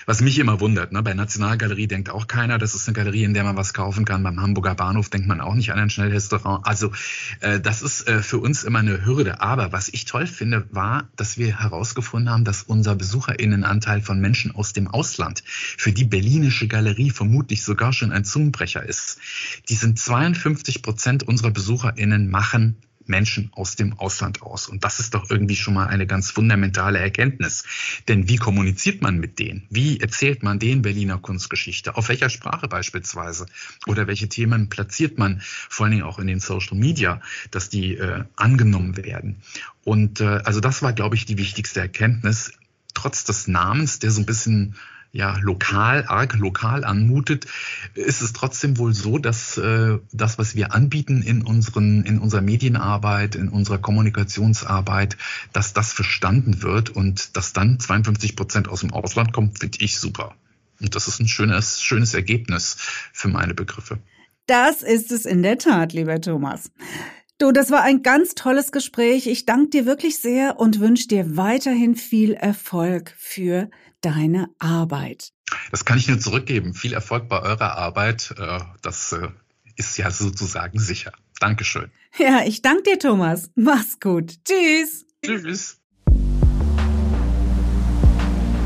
Was 0.05 0.21
mich 0.21 0.39
immer 0.39 0.59
wundert, 0.59 0.91
ne? 0.91 1.03
bei 1.03 1.13
Nationalgalerie 1.13 1.87
denkt 1.87 2.09
auch 2.09 2.27
keiner, 2.27 2.57
das 2.57 2.75
ist 2.75 2.87
eine 2.87 2.95
Galerie, 2.95 3.23
in 3.23 3.33
der 3.33 3.43
man 3.43 3.55
was 3.55 3.73
kaufen 3.73 4.03
kann. 4.03 4.23
Beim 4.23 4.41
Hamburger 4.41 4.75
Bahnhof 4.75 5.09
denkt 5.09 5.27
man 5.27 5.41
auch 5.41 5.53
nicht 5.53 5.71
an 5.71 5.79
ein 5.79 5.89
Schnellrestaurant. 5.89 6.65
Also 6.65 6.91
äh, 7.39 7.59
das 7.59 7.81
ist 7.81 8.07
äh, 8.07 8.21
für 8.21 8.39
uns 8.39 8.63
immer 8.63 8.79
eine 8.79 9.05
Hürde. 9.05 9.41
Aber 9.41 9.71
was 9.71 9.89
ich 9.89 10.05
toll 10.05 10.25
finde, 10.25 10.65
war, 10.71 11.07
dass 11.15 11.37
wir 11.37 11.59
herausgefunden 11.59 12.31
haben, 12.31 12.45
dass 12.45 12.63
unser 12.63 12.95
Besucherinnenanteil 12.95 14.01
von 14.01 14.19
Menschen 14.19 14.55
aus 14.55 14.73
dem 14.73 14.87
Ausland 14.87 15.43
für 15.45 15.91
die 15.91 16.05
Berlinische 16.05 16.67
Galerie 16.67 17.11
vermutlich 17.11 17.63
sogar 17.63 17.93
schon 17.93 18.11
ein 18.11 18.25
Zungenbrecher 18.25 18.83
ist. 18.83 19.19
Die 19.69 19.75
sind 19.75 19.99
52 20.33 20.81
Prozent 20.81 21.23
unserer 21.23 21.51
BesucherInnen 21.51 22.29
machen 22.29 22.77
Menschen 23.07 23.51
aus 23.53 23.75
dem 23.75 23.93
Ausland 23.99 24.41
aus. 24.41 24.67
Und 24.67 24.83
das 24.83 24.99
ist 24.99 25.13
doch 25.13 25.29
irgendwie 25.29 25.55
schon 25.55 25.73
mal 25.73 25.87
eine 25.87 26.07
ganz 26.07 26.31
fundamentale 26.31 26.99
Erkenntnis. 26.99 27.63
Denn 28.07 28.29
wie 28.29 28.37
kommuniziert 28.37 29.01
man 29.01 29.17
mit 29.17 29.39
denen? 29.39 29.67
Wie 29.69 29.99
erzählt 29.99 30.43
man 30.43 30.59
den 30.59 30.81
Berliner 30.81 31.17
Kunstgeschichte? 31.17 31.97
Auf 31.97 32.09
welcher 32.09 32.29
Sprache 32.29 32.67
beispielsweise? 32.67 33.47
Oder 33.87 34.07
welche 34.07 34.29
Themen 34.29 34.69
platziert 34.69 35.17
man 35.17 35.41
vor 35.41 35.85
allen 35.85 35.91
Dingen 35.91 36.03
auch 36.03 36.19
in 36.19 36.27
den 36.27 36.39
Social 36.39 36.77
Media, 36.77 37.21
dass 37.49 37.69
die 37.69 37.95
äh, 37.95 38.23
angenommen 38.35 38.97
werden? 38.97 39.41
Und 39.83 40.21
äh, 40.21 40.41
also 40.45 40.59
das 40.59 40.81
war, 40.81 40.93
glaube 40.93 41.15
ich, 41.15 41.25
die 41.25 41.37
wichtigste 41.37 41.81
Erkenntnis. 41.81 42.53
Trotz 42.93 43.23
des 43.23 43.47
Namens, 43.47 43.99
der 43.99 44.11
so 44.11 44.21
ein 44.21 44.25
bisschen 44.25 44.75
ja 45.11 45.37
lokal, 45.41 46.05
arg 46.07 46.35
lokal 46.35 46.83
anmutet, 46.83 47.45
ist 47.95 48.21
es 48.21 48.33
trotzdem 48.33 48.77
wohl 48.77 48.93
so, 48.93 49.17
dass 49.17 49.57
äh, 49.57 49.97
das, 50.11 50.37
was 50.37 50.55
wir 50.55 50.73
anbieten 50.73 51.21
in 51.21 51.41
unseren, 51.41 52.03
in 52.03 52.19
unserer 52.19 52.41
Medienarbeit, 52.41 53.35
in 53.35 53.49
unserer 53.49 53.77
Kommunikationsarbeit, 53.77 55.17
dass 55.53 55.73
das 55.73 55.93
verstanden 55.93 56.61
wird 56.61 56.89
und 56.89 57.35
dass 57.35 57.53
dann 57.53 57.79
52 57.79 58.35
Prozent 58.35 58.69
aus 58.69 58.81
dem 58.81 58.93
Ausland 58.93 59.33
kommt, 59.33 59.59
finde 59.59 59.79
ich 59.81 59.99
super. 59.99 60.35
Und 60.79 60.95
das 60.95 61.07
ist 61.07 61.19
ein 61.19 61.27
schönes, 61.27 61.81
schönes 61.81 62.13
Ergebnis 62.13 62.77
für 63.13 63.27
meine 63.27 63.53
Begriffe. 63.53 63.99
Das 64.47 64.81
ist 64.81 65.11
es 65.11 65.25
in 65.25 65.43
der 65.43 65.57
Tat, 65.57 65.93
lieber 65.93 66.19
Thomas. 66.19 66.71
Du, 67.41 67.51
das 67.51 67.71
war 67.71 67.81
ein 67.81 68.03
ganz 68.03 68.35
tolles 68.35 68.71
Gespräch. 68.71 69.25
Ich 69.25 69.47
danke 69.47 69.71
dir 69.71 69.87
wirklich 69.87 70.19
sehr 70.19 70.59
und 70.59 70.79
wünsche 70.79 71.07
dir 71.07 71.37
weiterhin 71.37 71.95
viel 71.95 72.33
Erfolg 72.33 73.15
für 73.17 73.71
deine 74.01 74.51
Arbeit. 74.59 75.33
Das 75.71 75.83
kann 75.83 75.97
ich 75.97 76.07
nur 76.07 76.19
zurückgeben. 76.19 76.75
Viel 76.75 76.93
Erfolg 76.93 77.29
bei 77.29 77.41
eurer 77.41 77.79
Arbeit. 77.79 78.35
Äh, 78.37 78.59
das 78.83 79.13
äh, 79.13 79.29
ist 79.75 79.97
ja 79.97 80.11
sozusagen 80.11 80.77
sicher. 80.77 81.13
Dankeschön. 81.39 81.89
Ja, 82.19 82.43
ich 82.45 82.61
danke 82.61 82.83
dir, 82.83 82.99
Thomas. 82.99 83.49
Mach's 83.55 83.99
gut. 83.99 84.35
Tschüss. 84.45 85.05
Tschüss. 85.25 85.79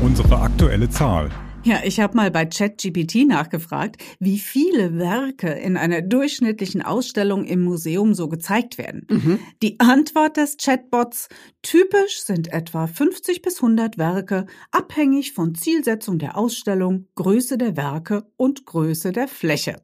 Unsere 0.02 0.38
aktuelle 0.38 0.90
Zahl. 0.90 1.30
Ja, 1.66 1.80
ich 1.82 1.98
habe 1.98 2.16
mal 2.16 2.30
bei 2.30 2.46
ChatGPT 2.46 3.26
nachgefragt, 3.26 3.96
wie 4.20 4.38
viele 4.38 4.98
Werke 4.98 5.48
in 5.48 5.76
einer 5.76 6.00
durchschnittlichen 6.00 6.80
Ausstellung 6.80 7.44
im 7.44 7.64
Museum 7.64 8.14
so 8.14 8.28
gezeigt 8.28 8.78
werden. 8.78 9.04
Mhm. 9.10 9.40
Die 9.64 9.80
Antwort 9.80 10.36
des 10.36 10.58
Chatbots, 10.58 11.28
typisch 11.62 12.20
sind 12.20 12.52
etwa 12.52 12.86
50 12.86 13.42
bis 13.42 13.56
100 13.56 13.98
Werke, 13.98 14.46
abhängig 14.70 15.32
von 15.32 15.56
Zielsetzung 15.56 16.20
der 16.20 16.38
Ausstellung, 16.38 17.08
Größe 17.16 17.58
der 17.58 17.76
Werke 17.76 18.30
und 18.36 18.64
Größe 18.64 19.10
der 19.10 19.26
Fläche. 19.26 19.82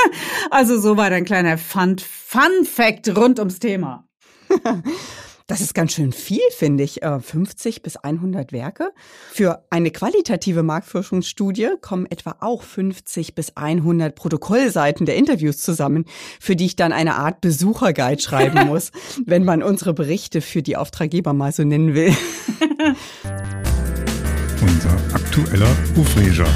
also 0.50 0.78
so 0.78 0.98
war 0.98 1.06
ein 1.06 1.24
kleiner 1.24 1.56
Fun, 1.56 1.96
Fun 1.98 2.66
Fact 2.66 3.16
rund 3.16 3.38
ums 3.38 3.58
Thema. 3.58 4.06
Das 5.52 5.60
ist 5.60 5.74
ganz 5.74 5.92
schön 5.92 6.12
viel, 6.12 6.40
finde 6.56 6.82
ich. 6.82 7.02
50 7.02 7.76
äh, 7.76 7.80
bis 7.80 7.98
100 7.98 8.52
Werke. 8.52 8.90
Für 9.32 9.62
eine 9.68 9.90
qualitative 9.90 10.62
Marktforschungsstudie 10.62 11.72
kommen 11.82 12.06
etwa 12.06 12.36
auch 12.40 12.62
50 12.62 13.34
bis 13.34 13.54
100 13.54 14.14
Protokollseiten 14.14 15.04
der 15.04 15.16
Interviews 15.16 15.58
zusammen, 15.58 16.06
für 16.40 16.56
die 16.56 16.64
ich 16.64 16.76
dann 16.76 16.90
eine 16.90 17.16
Art 17.16 17.42
Besucherguide 17.42 18.22
schreiben 18.22 18.66
muss, 18.66 18.92
wenn 19.26 19.44
man 19.44 19.62
unsere 19.62 19.92
Berichte 19.92 20.40
für 20.40 20.62
die 20.62 20.78
Auftraggeber 20.78 21.34
mal 21.34 21.52
so 21.52 21.64
nennen 21.64 21.92
will. 21.92 22.16
Unser 24.62 24.96
aktueller 25.14 25.76
Ufreger. 25.96 26.48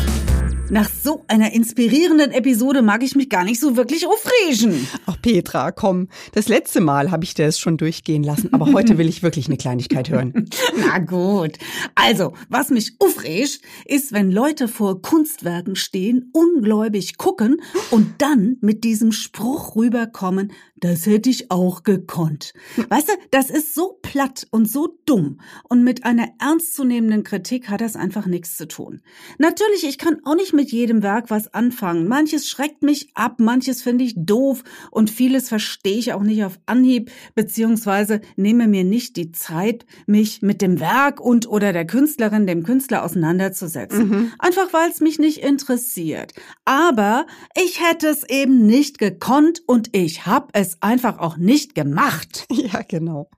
Nach 0.68 0.90
so 0.90 1.24
einer 1.28 1.52
inspirierenden 1.52 2.32
Episode 2.32 2.82
mag 2.82 3.04
ich 3.04 3.14
mich 3.14 3.30
gar 3.30 3.44
nicht 3.44 3.60
so 3.60 3.76
wirklich 3.76 4.04
aufregen. 4.04 4.88
Ach 5.06 5.16
Petra, 5.22 5.70
komm. 5.70 6.08
Das 6.32 6.48
letzte 6.48 6.80
Mal 6.80 7.12
habe 7.12 7.22
ich 7.22 7.34
dir 7.34 7.46
es 7.46 7.60
schon 7.60 7.76
durchgehen 7.76 8.24
lassen, 8.24 8.52
aber 8.52 8.72
heute 8.72 8.98
will 8.98 9.08
ich 9.08 9.22
wirklich 9.22 9.46
eine 9.46 9.58
Kleinigkeit 9.58 10.10
hören. 10.10 10.48
Na 10.76 10.98
gut. 10.98 11.58
Also, 11.94 12.32
was 12.48 12.70
mich 12.70 12.96
aufregt, 12.98 13.60
ist, 13.84 14.12
wenn 14.12 14.32
Leute 14.32 14.66
vor 14.66 15.02
Kunstwerken 15.02 15.76
stehen, 15.76 16.30
ungläubig 16.32 17.16
gucken 17.16 17.62
und 17.92 18.14
dann 18.18 18.56
mit 18.60 18.82
diesem 18.82 19.12
Spruch 19.12 19.76
rüberkommen, 19.76 20.52
das 20.78 21.06
hätte 21.06 21.30
ich 21.30 21.50
auch 21.50 21.84
gekonnt. 21.84 22.54
Weißt 22.88 23.08
du, 23.08 23.12
das 23.30 23.50
ist 23.50 23.74
so 23.74 23.98
platt 24.02 24.46
und 24.50 24.70
so 24.70 24.98
dumm 25.06 25.40
und 25.68 25.84
mit 25.84 26.04
einer 26.04 26.28
ernstzunehmenden 26.38 27.22
Kritik 27.22 27.68
hat 27.68 27.80
das 27.80 27.96
einfach 27.96 28.26
nichts 28.26 28.56
zu 28.56 28.68
tun. 28.68 29.00
Natürlich, 29.38 29.84
ich 29.84 29.96
kann 29.96 30.18
auch 30.24 30.34
nicht 30.34 30.52
mit 30.56 30.72
jedem 30.72 31.02
Werk 31.02 31.30
was 31.30 31.52
anfangen. 31.54 32.08
Manches 32.08 32.48
schreckt 32.48 32.82
mich 32.82 33.10
ab, 33.14 33.36
manches 33.38 33.82
finde 33.82 34.04
ich 34.04 34.14
doof 34.16 34.64
und 34.90 35.10
vieles 35.10 35.48
verstehe 35.48 35.98
ich 35.98 36.12
auch 36.12 36.22
nicht 36.22 36.44
auf 36.44 36.58
Anhieb, 36.66 37.10
beziehungsweise 37.34 38.20
nehme 38.34 38.66
mir 38.66 38.84
nicht 38.84 39.16
die 39.16 39.30
Zeit, 39.30 39.86
mich 40.06 40.42
mit 40.42 40.62
dem 40.62 40.80
Werk 40.80 41.20
und 41.20 41.48
oder 41.48 41.72
der 41.72 41.86
Künstlerin, 41.86 42.46
dem 42.46 42.64
Künstler 42.64 43.04
auseinanderzusetzen. 43.04 44.08
Mhm. 44.08 44.32
Einfach 44.38 44.72
weil 44.72 44.90
es 44.90 45.00
mich 45.00 45.18
nicht 45.18 45.44
interessiert. 45.44 46.32
Aber 46.64 47.26
ich 47.56 47.80
hätte 47.80 48.08
es 48.08 48.28
eben 48.28 48.66
nicht 48.66 48.98
gekonnt 48.98 49.62
und 49.66 49.94
ich 49.94 50.26
habe 50.26 50.48
es 50.52 50.78
einfach 50.80 51.18
auch 51.18 51.36
nicht 51.36 51.74
gemacht. 51.74 52.46
Ja, 52.66 52.80
genau. 52.82 53.30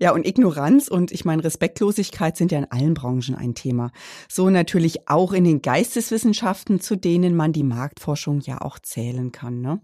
Ja, 0.00 0.12
und 0.12 0.26
Ignoranz 0.26 0.88
und 0.88 1.10
ich 1.10 1.24
meine 1.24 1.44
Respektlosigkeit 1.44 2.36
sind 2.36 2.52
ja 2.52 2.58
in 2.58 2.70
allen 2.70 2.92
Branchen 2.92 3.34
ein 3.34 3.54
Thema. 3.54 3.92
So 4.28 4.50
natürlich 4.50 5.08
auch 5.08 5.32
in 5.32 5.44
den 5.44 5.62
Geisteswissenschaften, 5.62 6.63
zu 6.80 6.96
denen 6.96 7.34
man 7.36 7.52
die 7.52 7.62
Marktforschung 7.62 8.40
ja 8.40 8.60
auch 8.60 8.78
zählen 8.78 9.32
kann. 9.32 9.60
Ne? 9.60 9.80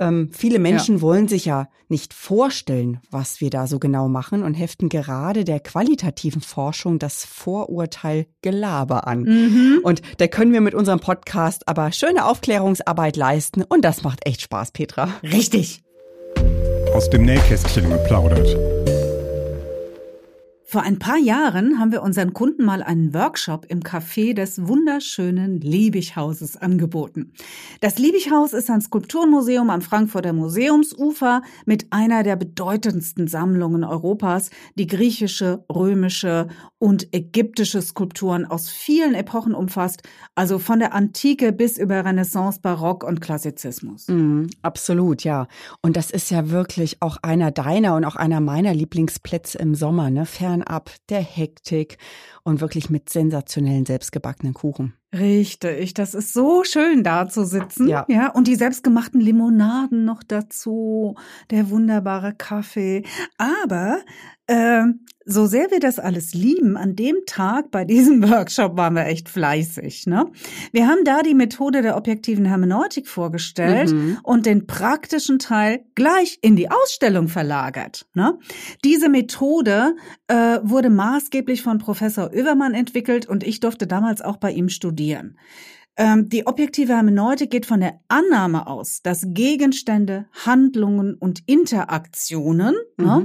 Ähm, 0.00 0.30
viele 0.32 0.58
Menschen 0.58 0.96
ja. 0.96 1.00
wollen 1.02 1.28
sich 1.28 1.44
ja 1.44 1.68
nicht 1.88 2.14
vorstellen, 2.14 3.00
was 3.10 3.42
wir 3.42 3.50
da 3.50 3.66
so 3.66 3.78
genau 3.78 4.08
machen 4.08 4.42
und 4.42 4.54
heften 4.54 4.88
gerade 4.88 5.44
der 5.44 5.60
qualitativen 5.60 6.40
Forschung 6.40 6.98
das 6.98 7.24
Vorurteil 7.26 8.26
Gelaber 8.40 9.06
an. 9.06 9.22
Mhm. 9.22 9.80
Und 9.82 10.00
da 10.16 10.26
können 10.26 10.54
wir 10.54 10.62
mit 10.62 10.74
unserem 10.74 11.00
Podcast 11.00 11.68
aber 11.68 11.92
schöne 11.92 12.24
Aufklärungsarbeit 12.24 13.16
leisten 13.16 13.62
und 13.62 13.84
das 13.84 14.02
macht 14.02 14.26
echt 14.26 14.40
Spaß, 14.40 14.72
Petra. 14.72 15.08
Richtig. 15.22 15.82
Aus 16.94 17.10
dem 17.10 17.24
Nähkästchen 17.24 17.90
geplaudert. 17.90 18.56
Vor 20.70 20.82
ein 20.82 21.00
paar 21.00 21.18
Jahren 21.18 21.80
haben 21.80 21.90
wir 21.90 22.00
unseren 22.00 22.32
Kunden 22.32 22.64
mal 22.64 22.80
einen 22.80 23.12
Workshop 23.12 23.66
im 23.68 23.80
Café 23.80 24.34
des 24.34 24.68
wunderschönen 24.68 25.60
Liebighauses 25.60 26.56
angeboten. 26.56 27.32
Das 27.80 27.98
Liebighaus 27.98 28.52
ist 28.52 28.70
ein 28.70 28.80
Skulpturmuseum 28.80 29.68
am 29.68 29.82
Frankfurter 29.82 30.32
Museumsufer 30.32 31.42
mit 31.66 31.88
einer 31.90 32.22
der 32.22 32.36
bedeutendsten 32.36 33.26
Sammlungen 33.26 33.82
Europas, 33.82 34.50
die 34.76 34.86
griechische, 34.86 35.64
römische 35.68 36.46
und 36.78 37.12
ägyptische 37.12 37.82
Skulpturen 37.82 38.46
aus 38.46 38.68
vielen 38.68 39.14
Epochen 39.14 39.54
umfasst, 39.54 40.02
also 40.36 40.60
von 40.60 40.78
der 40.78 40.94
Antike 40.94 41.52
bis 41.52 41.78
über 41.78 42.04
Renaissance, 42.04 42.60
Barock 42.60 43.02
und 43.02 43.20
Klassizismus. 43.20 44.06
Mm, 44.06 44.46
absolut, 44.62 45.24
ja. 45.24 45.48
Und 45.82 45.96
das 45.96 46.12
ist 46.12 46.30
ja 46.30 46.50
wirklich 46.50 47.02
auch 47.02 47.16
einer 47.22 47.50
deiner 47.50 47.96
und 47.96 48.04
auch 48.04 48.14
einer 48.14 48.40
meiner 48.40 48.72
Lieblingsplätze 48.72 49.58
im 49.58 49.74
Sommer, 49.74 50.10
ne? 50.10 50.26
Fern 50.26 50.59
fernab 50.60 50.90
der 51.08 51.22
Hektik 51.22 51.98
und 52.42 52.60
wirklich 52.60 52.90
mit 52.90 53.10
sensationellen 53.10 53.86
selbstgebackenen 53.86 54.54
Kuchen. 54.54 54.94
Richtig, 55.12 55.94
das 55.94 56.14
ist 56.14 56.32
so 56.32 56.62
schön 56.62 57.02
da 57.02 57.28
zu 57.28 57.44
sitzen. 57.44 57.88
Ja. 57.88 58.04
ja. 58.08 58.30
Und 58.30 58.46
die 58.46 58.54
selbstgemachten 58.54 59.20
Limonaden 59.20 60.04
noch 60.04 60.22
dazu, 60.22 61.16
der 61.50 61.70
wunderbare 61.70 62.32
Kaffee. 62.32 63.02
Aber 63.36 63.98
äh, 64.46 64.84
so 65.24 65.46
sehr 65.46 65.70
wir 65.70 65.80
das 65.80 65.98
alles 65.98 66.34
lieben, 66.34 66.76
an 66.76 66.96
dem 66.96 67.16
Tag 67.26 67.70
bei 67.70 67.84
diesem 67.84 68.22
Workshop 68.30 68.76
waren 68.76 68.94
wir 68.94 69.06
echt 69.06 69.28
fleißig. 69.28 70.06
Ne? 70.06 70.26
Wir 70.72 70.86
haben 70.86 71.04
da 71.04 71.22
die 71.22 71.34
Methode 71.34 71.82
der 71.82 71.96
objektiven 71.96 72.44
Hermeneutik 72.44 73.08
vorgestellt 73.08 73.92
mhm. 73.92 74.18
und 74.22 74.46
den 74.46 74.66
praktischen 74.66 75.38
Teil 75.38 75.84
gleich 75.94 76.38
in 76.42 76.56
die 76.56 76.70
Ausstellung 76.70 77.28
verlagert. 77.28 78.06
Ne? 78.14 78.38
Diese 78.84 79.08
Methode 79.08 79.94
äh, 80.28 80.58
wurde 80.62 80.90
maßgeblich 80.90 81.62
von 81.62 81.78
Professor 81.78 82.29
Oevermann 82.32 82.74
entwickelt 82.74 83.26
und 83.26 83.44
ich 83.44 83.60
durfte 83.60 83.86
damals 83.86 84.22
auch 84.22 84.36
bei 84.36 84.52
ihm 84.52 84.68
studieren. 84.68 85.36
Ähm, 85.96 86.28
die 86.28 86.46
objektive 86.46 86.94
Hermeneutik 86.94 87.50
geht 87.50 87.66
von 87.66 87.80
der 87.80 88.00
Annahme 88.08 88.66
aus, 88.66 89.02
dass 89.02 89.26
Gegenstände, 89.28 90.26
Handlungen 90.46 91.14
und 91.14 91.42
Interaktionen 91.46 92.74
ne, 92.96 93.04
mhm. 93.04 93.24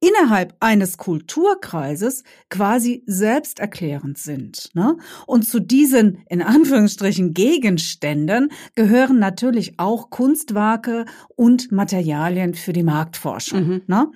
innerhalb 0.00 0.54
eines 0.60 0.96
Kulturkreises 0.96 2.22
quasi 2.50 3.02
selbsterklärend 3.06 4.16
sind. 4.16 4.70
Ne? 4.74 4.96
Und 5.26 5.46
zu 5.46 5.60
diesen, 5.60 6.22
in 6.28 6.40
Anführungsstrichen, 6.40 7.34
Gegenständen 7.34 8.52
gehören 8.74 9.18
natürlich 9.18 9.78
auch 9.78 10.10
Kunstwerke 10.10 11.04
und 11.34 11.72
Materialien 11.72 12.54
für 12.54 12.72
die 12.72 12.84
Marktforschung. 12.84 13.66
Mhm. 13.66 13.82
Ne? 13.86 14.06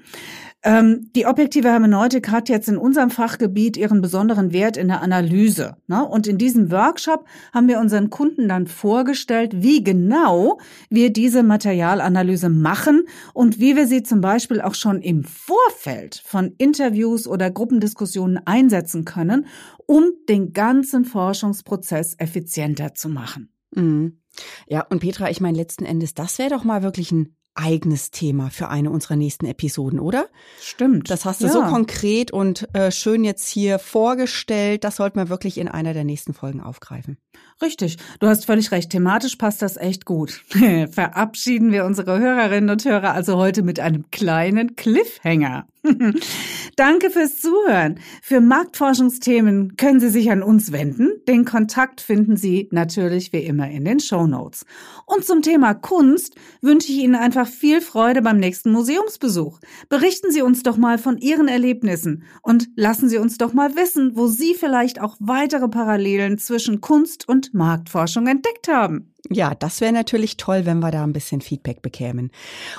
Ähm, 0.64 1.11
die 1.16 1.27
objektive 1.27 1.68
Hermeneutik 1.68 2.31
hat 2.31 2.48
jetzt 2.48 2.68
in 2.68 2.77
unserem 2.77 3.11
Fachgebiet 3.11 3.77
ihren 3.77 4.01
besonderen 4.01 4.53
Wert 4.53 4.77
in 4.77 4.88
der 4.88 5.03
Analyse. 5.03 5.77
Ne? 5.88 6.07
Und 6.07 6.29
in 6.29 6.38
diesem 6.38 6.70
Workshop 6.70 7.25
haben 7.53 7.66
wir 7.66 7.81
unseren 7.81 8.11
Kunden 8.11 8.48
dann 8.48 8.68
vorgestellt, 8.68 9.62
wie 9.62 9.83
genau 9.83 10.59
wir 10.88 11.12
diese 11.12 11.42
Materialanalyse 11.42 12.48
machen 12.48 13.03
und 13.35 13.59
wie 13.59 13.75
wir 13.75 13.88
sie 13.88 14.05
zum 14.05 14.20
Beispiel 14.20 14.61
auch 14.61 14.75
schon 14.75 15.01
im 15.03 15.25
Vorfeld 15.25 16.22
von 16.25 16.55
Interviews 16.59 17.27
oder 17.27 17.51
Gruppendiskussionen 17.51 18.40
einsetzen 18.44 19.05
können, 19.05 19.46
um 19.87 20.12
den 20.29 20.53
ganzen 20.53 21.05
Forschungsprozess 21.05 22.14
effizienter 22.18 22.94
zu 22.94 23.09
machen. 23.09 23.53
Mhm. 23.75 24.20
Ja, 24.68 24.87
und 24.88 25.01
Petra, 25.01 25.29
ich 25.29 25.40
meine, 25.40 25.59
letzten 25.59 25.85
Endes, 25.85 26.14
das 26.14 26.38
wäre 26.38 26.51
doch 26.51 26.64
mal 26.64 26.83
wirklich 26.83 27.11
ein 27.12 27.37
eigenes 27.54 28.10
Thema 28.10 28.50
für 28.50 28.68
eine 28.68 28.90
unserer 28.90 29.16
nächsten 29.16 29.46
Episoden, 29.46 30.00
oder? 30.00 30.28
Stimmt. 30.60 31.10
Das 31.10 31.24
hast 31.24 31.42
du 31.42 31.46
ja. 31.46 31.52
so 31.52 31.62
konkret 31.62 32.30
und 32.30 32.68
äh, 32.74 32.90
schön 32.90 33.24
jetzt 33.24 33.48
hier 33.48 33.78
vorgestellt. 33.78 34.84
Das 34.84 34.96
sollten 34.96 35.18
wir 35.18 35.28
wirklich 35.28 35.58
in 35.58 35.68
einer 35.68 35.92
der 35.92 36.04
nächsten 36.04 36.34
Folgen 36.34 36.60
aufgreifen. 36.60 37.18
Richtig. 37.62 37.96
Du 38.18 38.26
hast 38.26 38.44
völlig 38.44 38.72
recht. 38.72 38.90
Thematisch 38.90 39.36
passt 39.36 39.62
das 39.62 39.76
echt 39.76 40.04
gut. 40.04 40.42
Verabschieden 40.90 41.70
wir 41.70 41.84
unsere 41.84 42.18
Hörerinnen 42.18 42.70
und 42.70 42.84
Hörer 42.84 43.14
also 43.14 43.36
heute 43.36 43.62
mit 43.62 43.78
einem 43.78 44.10
kleinen 44.10 44.74
Cliffhanger. 44.74 45.66
Danke 46.76 47.10
fürs 47.10 47.38
Zuhören. 47.38 47.98
Für 48.22 48.40
Marktforschungsthemen 48.40 49.76
können 49.76 49.98
Sie 49.98 50.10
sich 50.10 50.30
an 50.30 50.42
uns 50.42 50.70
wenden. 50.70 51.10
Den 51.26 51.44
Kontakt 51.44 52.00
finden 52.00 52.36
Sie 52.36 52.68
natürlich 52.70 53.32
wie 53.32 53.40
immer 53.40 53.68
in 53.68 53.84
den 53.84 53.98
Show 53.98 54.26
Notes. 54.26 54.64
Und 55.06 55.24
zum 55.24 55.42
Thema 55.42 55.74
Kunst 55.74 56.36
wünsche 56.60 56.92
ich 56.92 56.98
Ihnen 56.98 57.16
einfach 57.16 57.48
viel 57.48 57.80
Freude 57.80 58.22
beim 58.22 58.38
nächsten 58.38 58.70
Museumsbesuch. 58.70 59.58
Berichten 59.88 60.30
Sie 60.30 60.42
uns 60.42 60.62
doch 60.62 60.76
mal 60.76 60.98
von 60.98 61.18
Ihren 61.18 61.48
Erlebnissen 61.48 62.24
und 62.42 62.68
lassen 62.76 63.08
Sie 63.08 63.18
uns 63.18 63.37
doch 63.38 63.52
mal 63.52 63.74
wissen, 63.74 64.12
wo 64.14 64.28
Sie 64.28 64.54
vielleicht 64.54 65.00
auch 65.00 65.16
weitere 65.18 65.68
Parallelen 65.68 66.38
zwischen 66.38 66.80
Kunst 66.80 67.21
und 67.25 67.54
Marktforschung 67.54 68.27
entdeckt 68.27 68.68
haben. 68.68 69.12
Ja, 69.31 69.54
das 69.54 69.81
wäre 69.81 69.92
natürlich 69.92 70.37
toll, 70.37 70.66
wenn 70.66 70.81
wir 70.81 70.90
da 70.90 71.04
ein 71.04 71.12
bisschen 71.12 71.40
Feedback 71.40 71.83
bekämen. 71.83 72.31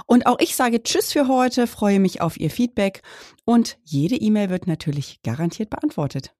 Und 0.05 0.25
auch 0.25 0.39
ich 0.39 0.55
sage 0.55 0.83
Tschüss 0.83 1.11
für 1.11 1.27
heute, 1.27 1.67
freue 1.67 1.99
mich 1.99 2.21
auf 2.21 2.39
Ihr 2.39 2.49
Feedback 2.49 3.01
und 3.45 3.77
jede 3.83 4.15
E-Mail 4.15 4.49
wird 4.49 4.67
natürlich 4.67 5.21
garantiert 5.23 5.69
beantwortet. 5.69 6.33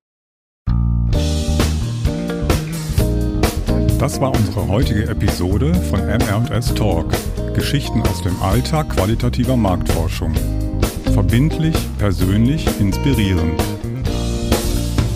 Das 4.04 4.20
war 4.20 4.36
unsere 4.36 4.68
heutige 4.68 5.08
Episode 5.08 5.74
von 5.74 6.02
MR&S 6.02 6.74
Talk. 6.76 7.14
Geschichten 7.54 8.02
aus 8.02 8.22
dem 8.22 8.36
Alltag 8.42 8.90
qualitativer 8.90 9.56
Marktforschung. 9.56 10.34
Verbindlich, 11.14 11.76
persönlich, 12.00 12.68
inspirierend. 12.82 13.62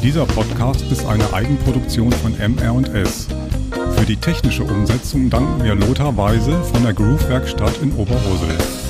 Dieser 0.03 0.25
Podcast 0.25 0.83
ist 0.91 1.05
eine 1.05 1.33
Eigenproduktion 1.33 2.11
von 2.11 2.33
MR&S. 2.37 3.27
Für 3.97 4.05
die 4.05 4.15
technische 4.15 4.63
Umsetzung 4.63 5.29
danken 5.29 5.63
wir 5.63 5.75
Lothar 5.75 6.15
Weise 6.15 6.63
von 6.63 6.83
der 6.83 6.93
Groove 6.93 7.27
Werkstatt 7.27 7.81
in 7.81 7.91
Oberursel. 7.93 8.86